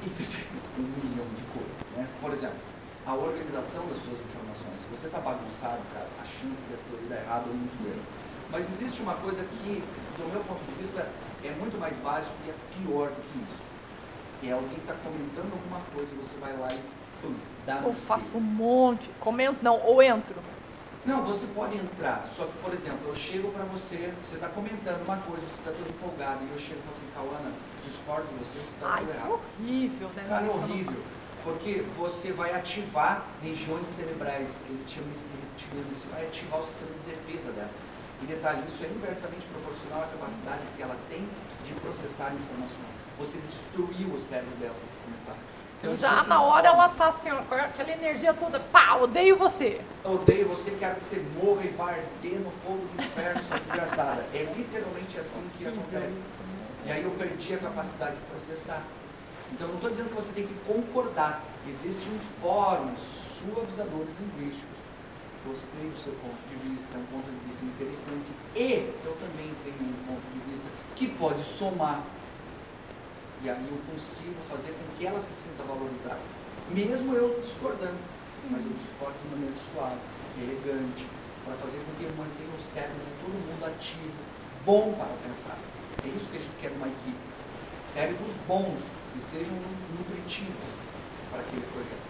existem 0.05 0.41
um 0.77 0.83
milhão 0.83 1.25
de 1.35 1.41
coisas, 1.53 1.97
né? 1.97 2.07
Por 2.21 2.31
exemplo, 2.31 2.57
a 3.07 3.13
organização 3.15 3.87
das 3.87 3.99
suas 3.99 4.19
informações. 4.19 4.79
Se 4.79 4.85
você 4.87 5.07
está 5.07 5.19
bagunçado, 5.19 5.79
cara, 5.93 6.07
a 6.21 6.25
chance 6.25 6.67
de 6.67 6.73
aquilo 6.73 7.07
dar 7.07 7.21
errado 7.21 7.45
é 7.49 7.53
muito 7.53 7.81
grande. 7.81 8.01
Mas 8.51 8.67
existe 8.67 9.01
uma 9.01 9.13
coisa 9.13 9.43
que, 9.43 9.81
do 10.17 10.29
meu 10.29 10.41
ponto 10.41 10.59
de 10.65 10.73
vista, 10.77 11.07
é 11.43 11.51
muito 11.51 11.79
mais 11.79 11.95
básico 11.97 12.35
e 12.45 12.49
é 12.49 12.53
pior 12.75 13.07
do 13.07 13.21
que 13.21 13.39
isso. 13.49 13.63
Que 14.41 14.49
é 14.49 14.51
alguém 14.51 14.77
está 14.77 14.93
comentando 14.93 15.53
alguma 15.53 15.79
coisa 15.95 16.13
e 16.13 16.17
você 16.17 16.37
vai 16.37 16.55
lá 16.57 16.67
e 16.67 16.79
pum, 17.21 17.33
dá 17.65 17.81
Eu 17.83 17.93
faço 17.93 18.37
um 18.37 18.41
monte, 18.41 19.09
comento 19.21 19.59
não, 19.63 19.79
ou 19.79 20.03
entro. 20.03 20.35
Não, 21.05 21.23
você 21.23 21.47
pode 21.55 21.77
entrar, 21.77 22.25
só 22.25 22.43
que, 22.43 22.51
por 22.61 22.73
exemplo, 22.73 23.07
eu 23.07 23.15
chego 23.15 23.49
para 23.51 23.63
você, 23.63 24.13
você 24.21 24.35
está 24.35 24.49
comentando 24.49 25.01
uma 25.05 25.15
coisa, 25.15 25.41
você 25.47 25.59
está 25.59 25.71
todo 25.71 25.87
empolgado, 25.87 26.43
e 26.43 26.51
eu 26.51 26.57
chego 26.57 26.79
e 26.79 26.83
falo 26.83 26.91
assim, 26.91 27.07
Cauana, 27.15 27.51
discordo 27.85 28.27
de 28.27 28.43
você, 28.43 28.59
você 28.59 28.75
está 28.75 28.97
tudo 28.97 29.03
isso 29.03 29.13
errado. 29.17 29.29
é 29.29 29.33
horrível, 29.33 30.09
né? 30.09 30.25
Cara, 30.27 30.43
é 30.43 30.47
Isso 30.47 30.57
horrível, 30.57 31.03
porque 31.43 31.83
você 31.95 32.31
vai 32.31 32.53
ativar 32.53 33.25
regiões 33.41 33.87
cerebrais, 33.87 34.61
que 34.65 34.71
ele 34.71 34.83
tinha 34.85 35.05
me 35.05 35.13
explicado 35.13 35.93
isso, 35.93 36.07
vai 36.11 36.25
ativar 36.25 36.59
o 36.59 36.63
sistema 36.63 36.91
de 36.91 37.15
defesa 37.15 37.51
dela. 37.51 37.69
E 38.21 38.25
detalhe, 38.25 38.63
isso 38.67 38.83
é 38.83 38.87
inversamente 38.87 39.45
proporcional 39.45 40.03
à 40.03 40.07
capacidade 40.07 40.61
que 40.75 40.81
ela 40.81 40.95
tem 41.09 41.27
de 41.63 41.73
processar 41.73 42.33
informações. 42.33 42.89
Você 43.19 43.37
destruiu 43.39 44.13
o 44.13 44.17
cérebro 44.17 44.55
dela 44.57 44.75
com 44.79 44.87
esse 44.87 44.97
comentário. 44.97 45.41
Então, 45.79 45.95
Já 45.95 46.07
existem 46.07 46.29
na 46.29 46.41
hora 46.41 46.67
ela 46.69 46.89
tá 46.89 47.09
assim, 47.09 47.29
ó, 47.29 47.37
com 47.43 47.53
aquela 47.53 47.91
energia 47.91 48.33
toda, 48.33 48.59
pá, 48.59 48.95
odeio 48.95 49.35
você. 49.35 49.79
Odeio 50.03 50.47
você, 50.47 50.71
quero 50.71 50.95
que 50.95 51.03
você 51.03 51.23
morra 51.39 51.63
e 51.63 51.67
vá 51.67 51.89
arder 51.89 52.39
no 52.39 52.49
fogo 52.49 52.83
do 52.95 53.03
inferno, 53.03 53.43
sua 53.43 53.59
desgraçada. 53.59 54.25
É 54.33 54.51
literalmente 54.57 55.19
assim 55.19 55.47
que 55.55 55.67
acontece. 55.67 56.21
E 56.85 56.91
aí 56.91 57.03
eu 57.03 57.11
perdi 57.11 57.53
a 57.53 57.57
capacidade 57.57 58.15
de 58.15 58.21
processar. 58.31 58.81
Então 59.51 59.67
não 59.67 59.75
estou 59.75 59.89
dizendo 59.89 60.09
que 60.09 60.15
você 60.15 60.33
tem 60.33 60.47
que 60.47 60.53
concordar. 60.65 61.43
Existem 61.67 62.19
fóruns 62.41 62.99
suavizadores 62.99 64.13
linguísticos. 64.19 64.77
Gostei 65.45 65.89
do 65.89 65.97
seu 65.97 66.13
ponto 66.13 66.37
de 66.49 66.69
vista, 66.69 66.95
é 66.95 66.99
um 66.99 67.05
ponto 67.05 67.29
de 67.29 67.45
vista 67.45 67.63
interessante. 67.63 68.31
E 68.55 68.93
eu 69.05 69.17
também 69.19 69.53
tenho 69.63 69.89
um 69.89 70.05
ponto 70.05 70.25
de 70.33 70.51
vista 70.51 70.67
que 70.95 71.07
pode 71.07 71.43
somar. 71.43 72.03
E 73.43 73.49
aí 73.49 73.67
eu 73.69 73.77
consigo 73.93 74.35
fazer 74.49 74.71
com 74.71 74.97
que 74.97 75.05
ela 75.05 75.19
se 75.19 75.31
sinta 75.31 75.63
valorizada. 75.63 76.19
Mesmo 76.69 77.13
eu 77.13 77.39
discordando. 77.39 78.17
Mas 78.49 78.63
eu 78.63 78.71
discordo 78.71 79.15
de 79.23 79.35
maneira 79.35 79.55
suave, 79.59 79.99
elegante, 80.39 81.05
para 81.43 81.55
fazer 81.55 81.79
com 81.79 81.91
que 81.99 82.03
eu 82.05 82.11
mantenha 82.15 82.55
o 82.57 82.61
cérebro 82.61 82.95
de 82.95 83.11
todo 83.19 83.35
mundo 83.35 83.65
ativo, 83.65 84.19
bom 84.65 84.93
para 84.93 85.11
pensar. 85.27 85.57
É 86.03 86.07
isso 86.07 86.29
que 86.29 86.37
a 86.37 86.39
gente 86.39 86.55
quer 86.61 86.71
numa 86.71 86.87
equipe. 86.87 87.17
Cérebros 87.83 88.31
bons, 88.47 88.79
que 89.17 89.23
sejam 89.23 89.53
nutritivos 89.97 90.53
para 91.31 91.41
aquele 91.41 91.65
projeto. 91.73 92.07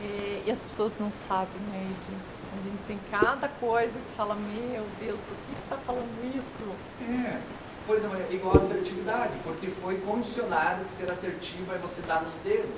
E, 0.00 0.44
e 0.46 0.50
as 0.50 0.60
pessoas 0.60 0.96
não 0.98 1.12
sabem, 1.12 1.60
né, 1.70 1.90
Ed? 1.90 2.16
A 2.56 2.62
gente 2.62 2.78
tem 2.86 2.98
cada 3.10 3.48
coisa 3.48 3.98
que 3.98 4.08
você 4.08 4.14
fala, 4.14 4.36
meu 4.36 4.86
Deus, 5.00 5.18
por 5.18 5.36
que 5.36 5.54
que 5.60 5.68
tá 5.68 5.76
falando 5.78 6.36
isso? 6.36 6.70
É. 7.02 7.40
Por 7.84 7.96
exemplo, 7.96 8.16
é 8.16 8.32
igual 8.32 8.56
assertividade, 8.56 9.32
porque 9.42 9.66
foi 9.66 9.98
condicionado 9.98 10.84
que 10.84 10.92
ser 10.92 11.10
assertivo 11.10 11.74
é 11.74 11.78
você 11.78 12.00
dar 12.02 12.22
nos 12.22 12.36
dedos. 12.36 12.70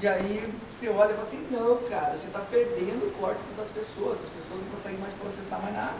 E 0.00 0.08
aí 0.08 0.54
você 0.66 0.88
olha 0.88 1.10
e 1.10 1.14
fala 1.14 1.26
assim, 1.26 1.46
não, 1.50 1.76
cara, 1.88 2.14
você 2.14 2.28
está 2.28 2.38
perdendo 2.38 3.08
o 3.08 3.12
córtex 3.20 3.54
das 3.56 3.68
pessoas, 3.68 4.22
as 4.22 4.30
pessoas 4.30 4.60
não 4.60 4.70
conseguem 4.70 4.98
mais 4.98 5.12
processar 5.12 5.58
mais 5.58 5.74
nada. 5.74 5.98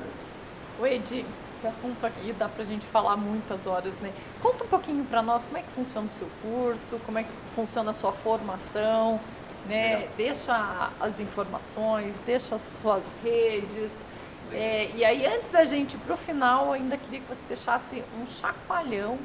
Ô 0.80 0.86
Ed, 0.86 1.26
esse 1.56 1.66
assunto 1.66 2.06
aqui 2.06 2.32
dá 2.32 2.48
pra 2.48 2.64
gente 2.64 2.86
falar 2.86 3.14
muitas 3.14 3.66
horas, 3.66 3.94
né? 3.98 4.10
Conta 4.40 4.64
um 4.64 4.66
pouquinho 4.66 5.04
pra 5.04 5.20
nós 5.20 5.44
como 5.44 5.58
é 5.58 5.62
que 5.62 5.70
funciona 5.70 6.06
o 6.06 6.10
seu 6.10 6.26
curso, 6.40 6.98
como 7.04 7.18
é 7.18 7.22
que 7.22 7.30
funciona 7.54 7.90
a 7.90 7.94
sua 7.94 8.12
formação, 8.12 9.20
né? 9.66 9.96
Legal. 9.96 10.08
Deixa 10.16 10.90
as 10.98 11.20
informações, 11.20 12.14
deixa 12.24 12.54
as 12.54 12.62
suas 12.62 13.14
redes. 13.22 14.06
É, 14.52 14.90
e 14.94 15.04
aí, 15.04 15.26
antes 15.26 15.50
da 15.50 15.66
gente 15.66 15.96
ir 15.96 15.98
pro 15.98 16.16
final, 16.16 16.68
eu 16.68 16.72
ainda 16.72 16.96
queria 16.96 17.20
que 17.20 17.28
você 17.28 17.46
deixasse 17.46 18.02
um 18.18 18.26
chacoalhão 18.26 19.18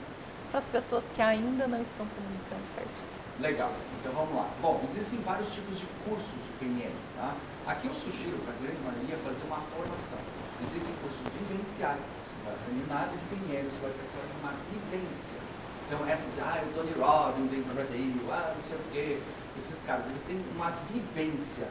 para 0.51 0.59
as 0.59 0.67
pessoas 0.67 1.07
que 1.07 1.21
ainda 1.21 1.67
não 1.67 1.81
estão 1.81 2.05
comunicando 2.05 2.67
certinho. 2.67 3.15
Legal, 3.39 3.71
então 4.01 4.11
vamos 4.11 4.35
lá. 4.35 4.49
Bom, 4.61 4.81
existem 4.83 5.19
vários 5.19 5.53
tipos 5.53 5.79
de 5.79 5.85
cursos 6.05 6.27
de 6.27 6.59
PNL. 6.59 6.93
Tá? 7.15 7.33
Aqui 7.65 7.87
eu 7.89 7.95
sugiro 7.97 8.37
para 8.45 8.53
a 8.53 8.61
grande 8.61 8.77
maioria 8.85 9.17
fazer 9.25 9.41
uma 9.49 9.57
formação. 9.57 10.21
Existem 10.61 10.93
cursos 11.01 11.25
vivenciais, 11.33 12.13
você 12.21 12.37
vai 12.45 12.53
aprender 12.53 12.85
nada 12.85 13.09
de 13.09 13.25
PNL, 13.25 13.65
você 13.65 13.81
vai 13.81 13.89
participar 13.89 14.21
de 14.29 14.37
uma 14.37 14.53
vivência. 14.69 15.41
Então 15.89 15.97
essas, 16.05 16.29
ah, 16.45 16.61
o 16.61 16.69
Tony 16.77 16.93
Robbins 16.93 17.49
vem 17.49 17.65
para 17.65 17.73
o 17.73 17.75
Brasil, 17.81 18.21
ah, 18.29 18.53
não 18.53 18.61
sei 18.61 18.77
o 18.77 18.85
quê. 18.93 19.17
Esses 19.57 19.81
caras, 19.81 20.05
eles 20.05 20.21
têm 20.21 20.37
uma 20.53 20.69
vivência, 20.93 21.65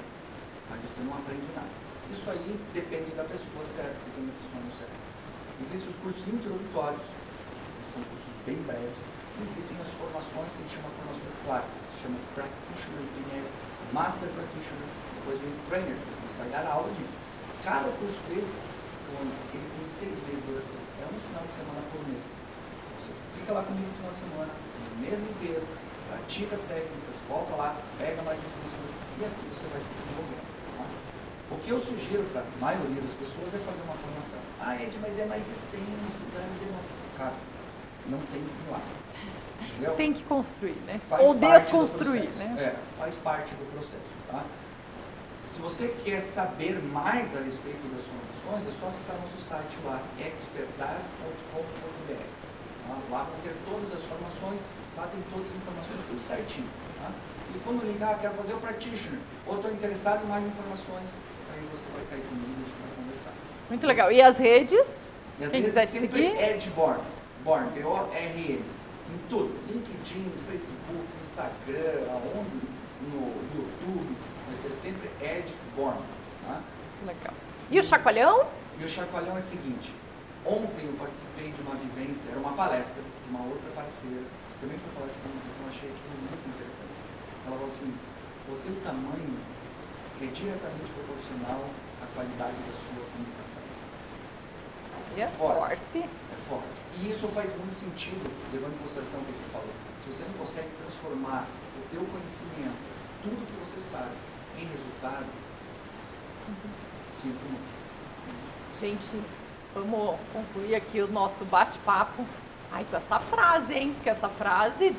mas 0.67 0.83
você 0.83 0.99
não 1.07 1.15
aprende 1.15 1.47
nada. 1.55 1.71
Isso 2.11 2.27
aí 2.27 2.59
depende 2.75 3.15
da 3.15 3.23
pessoa 3.23 3.63
certa, 3.63 3.95
depende 4.11 4.35
da 4.35 4.39
pessoa 4.43 4.59
não 4.67 4.75
certa. 4.75 4.99
Existem 5.63 5.95
os 5.95 5.99
cursos 6.03 6.27
introdutórios, 6.27 7.07
que 7.07 7.87
são 7.95 8.03
cursos 8.03 8.35
bem 8.43 8.59
breves. 8.67 8.99
Existem 9.39 9.79
as 9.79 9.95
formações 9.95 10.51
que 10.51 10.59
a 10.59 10.63
gente 10.67 10.75
chama 10.75 10.91
de 10.91 10.99
formações 11.07 11.39
clássicas, 11.47 11.87
se 11.87 12.03
chama 12.03 12.19
Practitioner 12.35 13.07
PNL, 13.15 13.47
Master 13.95 14.27
Practitioner, 14.35 14.91
depois 15.25 15.41
vem 15.41 15.57
Trainer, 15.73 15.97
você 15.97 16.37
vai 16.37 16.49
dar 16.53 16.69
aula 16.69 16.93
disso. 16.93 17.17
Cada 17.65 17.89
curso 17.97 18.21
desse, 18.29 18.53
ele 18.53 19.69
tem 19.73 19.89
seis 19.89 20.21
meses 20.29 20.45
de 20.45 20.53
duração, 20.53 20.81
é 21.01 21.05
um 21.09 21.17
final 21.17 21.43
de 21.49 21.53
semana 21.53 21.81
por 21.89 22.01
mês. 22.13 22.37
Você 23.01 23.11
fica 23.33 23.53
lá 23.57 23.63
comigo 23.65 23.89
no 23.89 23.97
final 23.97 24.13
de 24.13 24.21
semana, 24.21 24.53
o 24.53 25.01
mês 25.01 25.25
inteiro, 25.25 25.65
pratica 26.13 26.55
as 26.55 26.61
técnicas, 26.69 27.17
volta 27.25 27.57
lá, 27.57 27.73
pega 27.97 28.21
mais 28.21 28.37
informações 28.37 28.93
e 29.17 29.25
assim 29.25 29.43
você 29.49 29.65
vai 29.73 29.81
se 29.81 29.89
desenvolvendo. 29.97 30.45
tá? 30.77 30.85
O 31.51 31.57
que 31.57 31.71
eu 31.73 31.79
sugiro 31.81 32.25
para 32.29 32.45
a 32.45 32.61
maioria 32.61 33.01
das 33.01 33.17
pessoas 33.17 33.49
é 33.49 33.59
fazer 33.65 33.81
uma 33.81 33.97
formação. 33.97 34.39
Ah, 34.61 34.77
Ed, 34.77 34.93
mas 35.01 35.19
é 35.19 35.25
mais 35.25 35.41
extenso, 35.49 36.21
demorar. 36.29 36.85
Cara, 37.17 37.35
não 38.13 38.21
tem 38.29 38.45
lá. 38.69 38.81
Entendeu? 39.65 39.95
Tem 39.97 40.13
que 40.13 40.23
construir, 40.25 40.77
né? 40.85 41.01
Faz 41.09 41.27
Ou 41.27 41.35
desconstruir, 41.35 42.29
né? 42.37 42.57
É, 42.61 42.99
faz 42.99 43.17
parte 43.17 43.55
do 43.55 43.65
processo. 43.73 44.03
Tá? 44.31 44.45
Se 45.47 45.61
você 45.61 45.95
quer 46.05 46.21
saber 46.21 46.81
mais 46.83 47.37
a 47.37 47.41
respeito 47.41 47.87
das 47.95 48.05
formações, 48.05 48.67
é 48.67 48.73
só 48.81 48.87
acessar 48.87 49.17
nosso 49.17 49.41
site 49.41 49.77
lá, 49.85 50.03
expertar.com.br. 50.19 52.15
Tá? 52.89 52.97
Lá 53.11 53.23
vão 53.25 53.41
ter 53.43 53.55
todas 53.69 53.93
as 53.93 54.03
formações, 54.03 54.61
lá 54.97 55.07
tem 55.07 55.21
todas 55.31 55.51
as 55.51 55.57
informações, 55.57 56.01
tudo 56.09 56.21
certinho. 56.21 56.69
Tá? 57.01 57.11
E 57.55 57.59
quando 57.59 57.87
ligar, 57.87 58.19
quero 58.19 58.35
fazer 58.35 58.55
o 58.55 58.59
practitioner, 58.59 59.21
ou 59.47 59.57
estou 59.57 59.71
interessado 59.71 60.25
em 60.25 60.29
mais 60.29 60.45
informações, 60.45 61.15
aí 61.53 61.61
você 61.71 61.89
vai 61.95 62.05
cair 62.11 62.23
comigo 62.23 62.51
e 62.51 62.63
a 62.63 62.65
gente 62.65 62.81
vai 62.81 63.05
conversar. 63.05 63.33
Muito 63.69 63.87
legal. 63.87 64.11
E 64.11 64.21
as 64.21 64.39
redes? 64.39 65.13
E 65.39 65.45
às 65.45 65.53
Quem 65.53 65.63
vezes 65.63 65.77
quiser 65.79 65.87
te 65.87 65.99
sempre 66.01 66.31
seguir? 66.31 66.71
Born. 66.75 67.01
Born, 67.45 67.71
B-O-R-N. 67.71 68.65
Em 69.05 69.29
tudo. 69.29 69.55
LinkedIn, 69.69 70.33
Facebook, 70.51 71.05
Instagram, 71.21 72.11
aonde, 72.11 72.61
no 73.13 73.33
YouTube. 73.55 74.17
Ser 74.55 74.71
sempre 74.71 75.11
Ed 75.21 75.53
Born. 75.77 75.99
Tá? 76.47 76.61
Legal. 77.07 77.35
E 77.71 77.79
o 77.79 77.83
chacoalhão? 77.83 78.47
E 78.79 78.85
o 78.85 78.89
chacoalhão 78.89 79.35
é 79.35 79.39
o 79.39 79.41
seguinte. 79.41 79.93
Ontem 80.45 80.87
eu 80.87 80.93
participei 80.99 81.51
de 81.53 81.61
uma 81.63 81.75
vivência, 81.75 82.31
era 82.31 82.39
uma 82.39 82.53
palestra 82.53 83.03
de 83.03 83.31
uma 83.31 83.41
outra 83.45 83.71
parceira, 83.75 84.21
que 84.23 84.61
também 84.61 84.77
foi 84.79 84.93
falar 84.93 85.09
de 85.09 85.19
comunicação, 85.25 85.65
achei 85.69 85.89
aquilo 85.89 86.17
muito 86.21 86.45
interessante. 86.53 86.93
Ela 87.47 87.57
falou 87.57 87.69
assim, 87.69 87.89
o 88.49 88.55
teu 88.61 88.77
tamanho 88.85 89.37
é 90.21 90.27
diretamente 90.29 90.91
proporcional 90.93 91.65
à 92.01 92.07
qualidade 92.15 92.57
da 92.61 92.73
sua 92.77 93.03
comunicação. 93.09 93.65
E 95.17 95.21
é 95.21 95.29
Forte. 95.29 95.81
forte. 95.81 95.99
É 96.05 96.37
forte. 96.49 96.77
E 97.01 97.11
isso 97.11 97.29
faz 97.29 97.51
muito 97.57 97.75
sentido, 97.75 98.29
levando 98.53 98.75
em 98.75 98.79
consideração 98.85 99.21
o 99.21 99.25
que 99.25 99.33
gente 99.33 99.51
falou. 99.51 99.73
Se 99.99 100.07
você 100.13 100.23
não 100.29 100.35
consegue 100.39 100.69
transformar 100.83 101.47
o 101.79 101.81
teu 101.89 102.05
conhecimento, 102.05 102.77
tudo 103.23 103.47
que 103.47 103.57
você 103.65 103.81
sabe, 103.81 104.13
em 104.59 104.67
resultado, 104.67 105.27
sinto 107.21 107.41
muito. 107.49 107.75
Gente, 108.79 109.21
vamos 109.75 110.19
concluir 110.33 110.75
aqui 110.75 111.01
o 111.01 111.09
nosso 111.11 111.45
bate-papo. 111.45 112.25
Ai, 112.73 112.85
com 112.91 112.97
essa 112.97 113.19
frase, 113.21 113.73
hein? 113.73 113.93
Porque 113.95 114.11
essa 114.11 114.29
frase, 114.29 114.97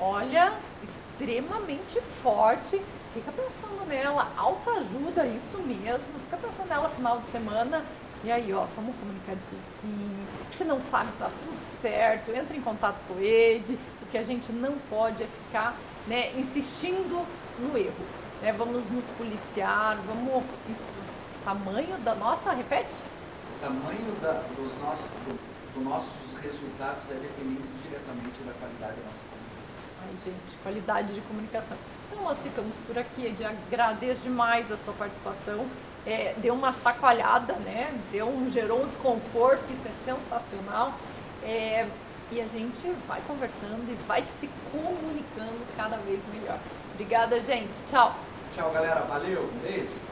olha, 0.00 0.52
extremamente 0.82 2.00
forte. 2.00 2.80
Fica 3.12 3.32
pensando 3.32 3.84
nela, 3.86 4.30
autoajuda, 4.36 5.26
isso 5.26 5.58
mesmo. 5.58 6.20
Fica 6.24 6.36
pensando 6.36 6.68
nela 6.68 6.88
final 6.88 7.18
de 7.18 7.26
semana. 7.26 7.84
E 8.22 8.30
aí, 8.30 8.52
ó, 8.52 8.66
vamos 8.76 8.94
comunicar 8.96 9.36
direitinho. 9.36 10.26
Se 10.52 10.64
não 10.64 10.80
sabe, 10.80 11.10
tá 11.18 11.30
tudo 11.42 11.64
certo. 11.64 12.30
Entra 12.30 12.56
em 12.56 12.60
contato 12.60 13.00
com 13.08 13.14
o 13.14 13.20
Ed. 13.20 13.78
O 14.02 14.06
que 14.06 14.18
a 14.18 14.22
gente 14.22 14.52
não 14.52 14.74
pode 14.90 15.22
é 15.22 15.26
ficar 15.26 15.76
né, 16.06 16.32
insistindo 16.36 17.26
no 17.58 17.76
erro. 17.76 18.04
Né? 18.42 18.52
Vamos 18.52 18.88
nos 18.90 19.08
policiar, 19.10 19.98
vamos. 20.06 20.44
Isso, 20.68 20.92
tamanho 21.44 21.96
da 21.98 22.14
nossa, 22.14 22.52
repete? 22.52 22.94
O 23.56 23.60
tamanho 23.60 24.12
da, 24.20 24.42
dos 24.56 24.76
nossos, 24.82 25.06
do, 25.06 25.38
do 25.74 25.80
nossos 25.80 26.32
resultados 26.42 27.10
é 27.10 27.14
dependente 27.14 27.68
diretamente 27.82 28.38
da 28.44 28.52
qualidade 28.54 28.96
da 28.96 29.06
nossa 29.06 29.22
comunicação. 29.30 29.76
Ai, 30.02 30.14
gente, 30.24 30.56
qualidade 30.62 31.14
de 31.14 31.20
comunicação. 31.22 31.76
Então 32.10 32.24
nós 32.24 32.42
ficamos 32.42 32.76
por 32.86 32.98
aqui. 32.98 33.26
Ed, 33.26 33.44
agradeço 33.44 34.22
demais 34.22 34.70
a 34.72 34.76
sua 34.76 34.92
participação. 34.94 35.66
É, 36.04 36.34
deu 36.38 36.54
uma 36.54 36.72
chacoalhada, 36.72 37.54
né? 37.54 37.92
Deu 38.12 38.28
um, 38.28 38.50
gerou 38.50 38.82
um 38.82 38.88
desconforto, 38.88 39.64
isso 39.72 39.88
é 39.88 39.92
sensacional. 39.92 40.94
É, 41.42 41.86
e 42.30 42.40
a 42.40 42.46
gente 42.46 42.90
vai 43.06 43.20
conversando 43.26 43.88
e 43.88 43.94
vai 44.06 44.22
se 44.22 44.50
comunicando 44.72 45.58
cada 45.76 45.96
vez 45.98 46.22
melhor. 46.32 46.58
Obrigada, 46.96 47.38
gente. 47.40 47.82
Tchau. 47.86 48.14
Tchau, 48.54 48.70
galera. 48.70 49.00
Valeu. 49.02 49.50
Beijo. 49.62 50.05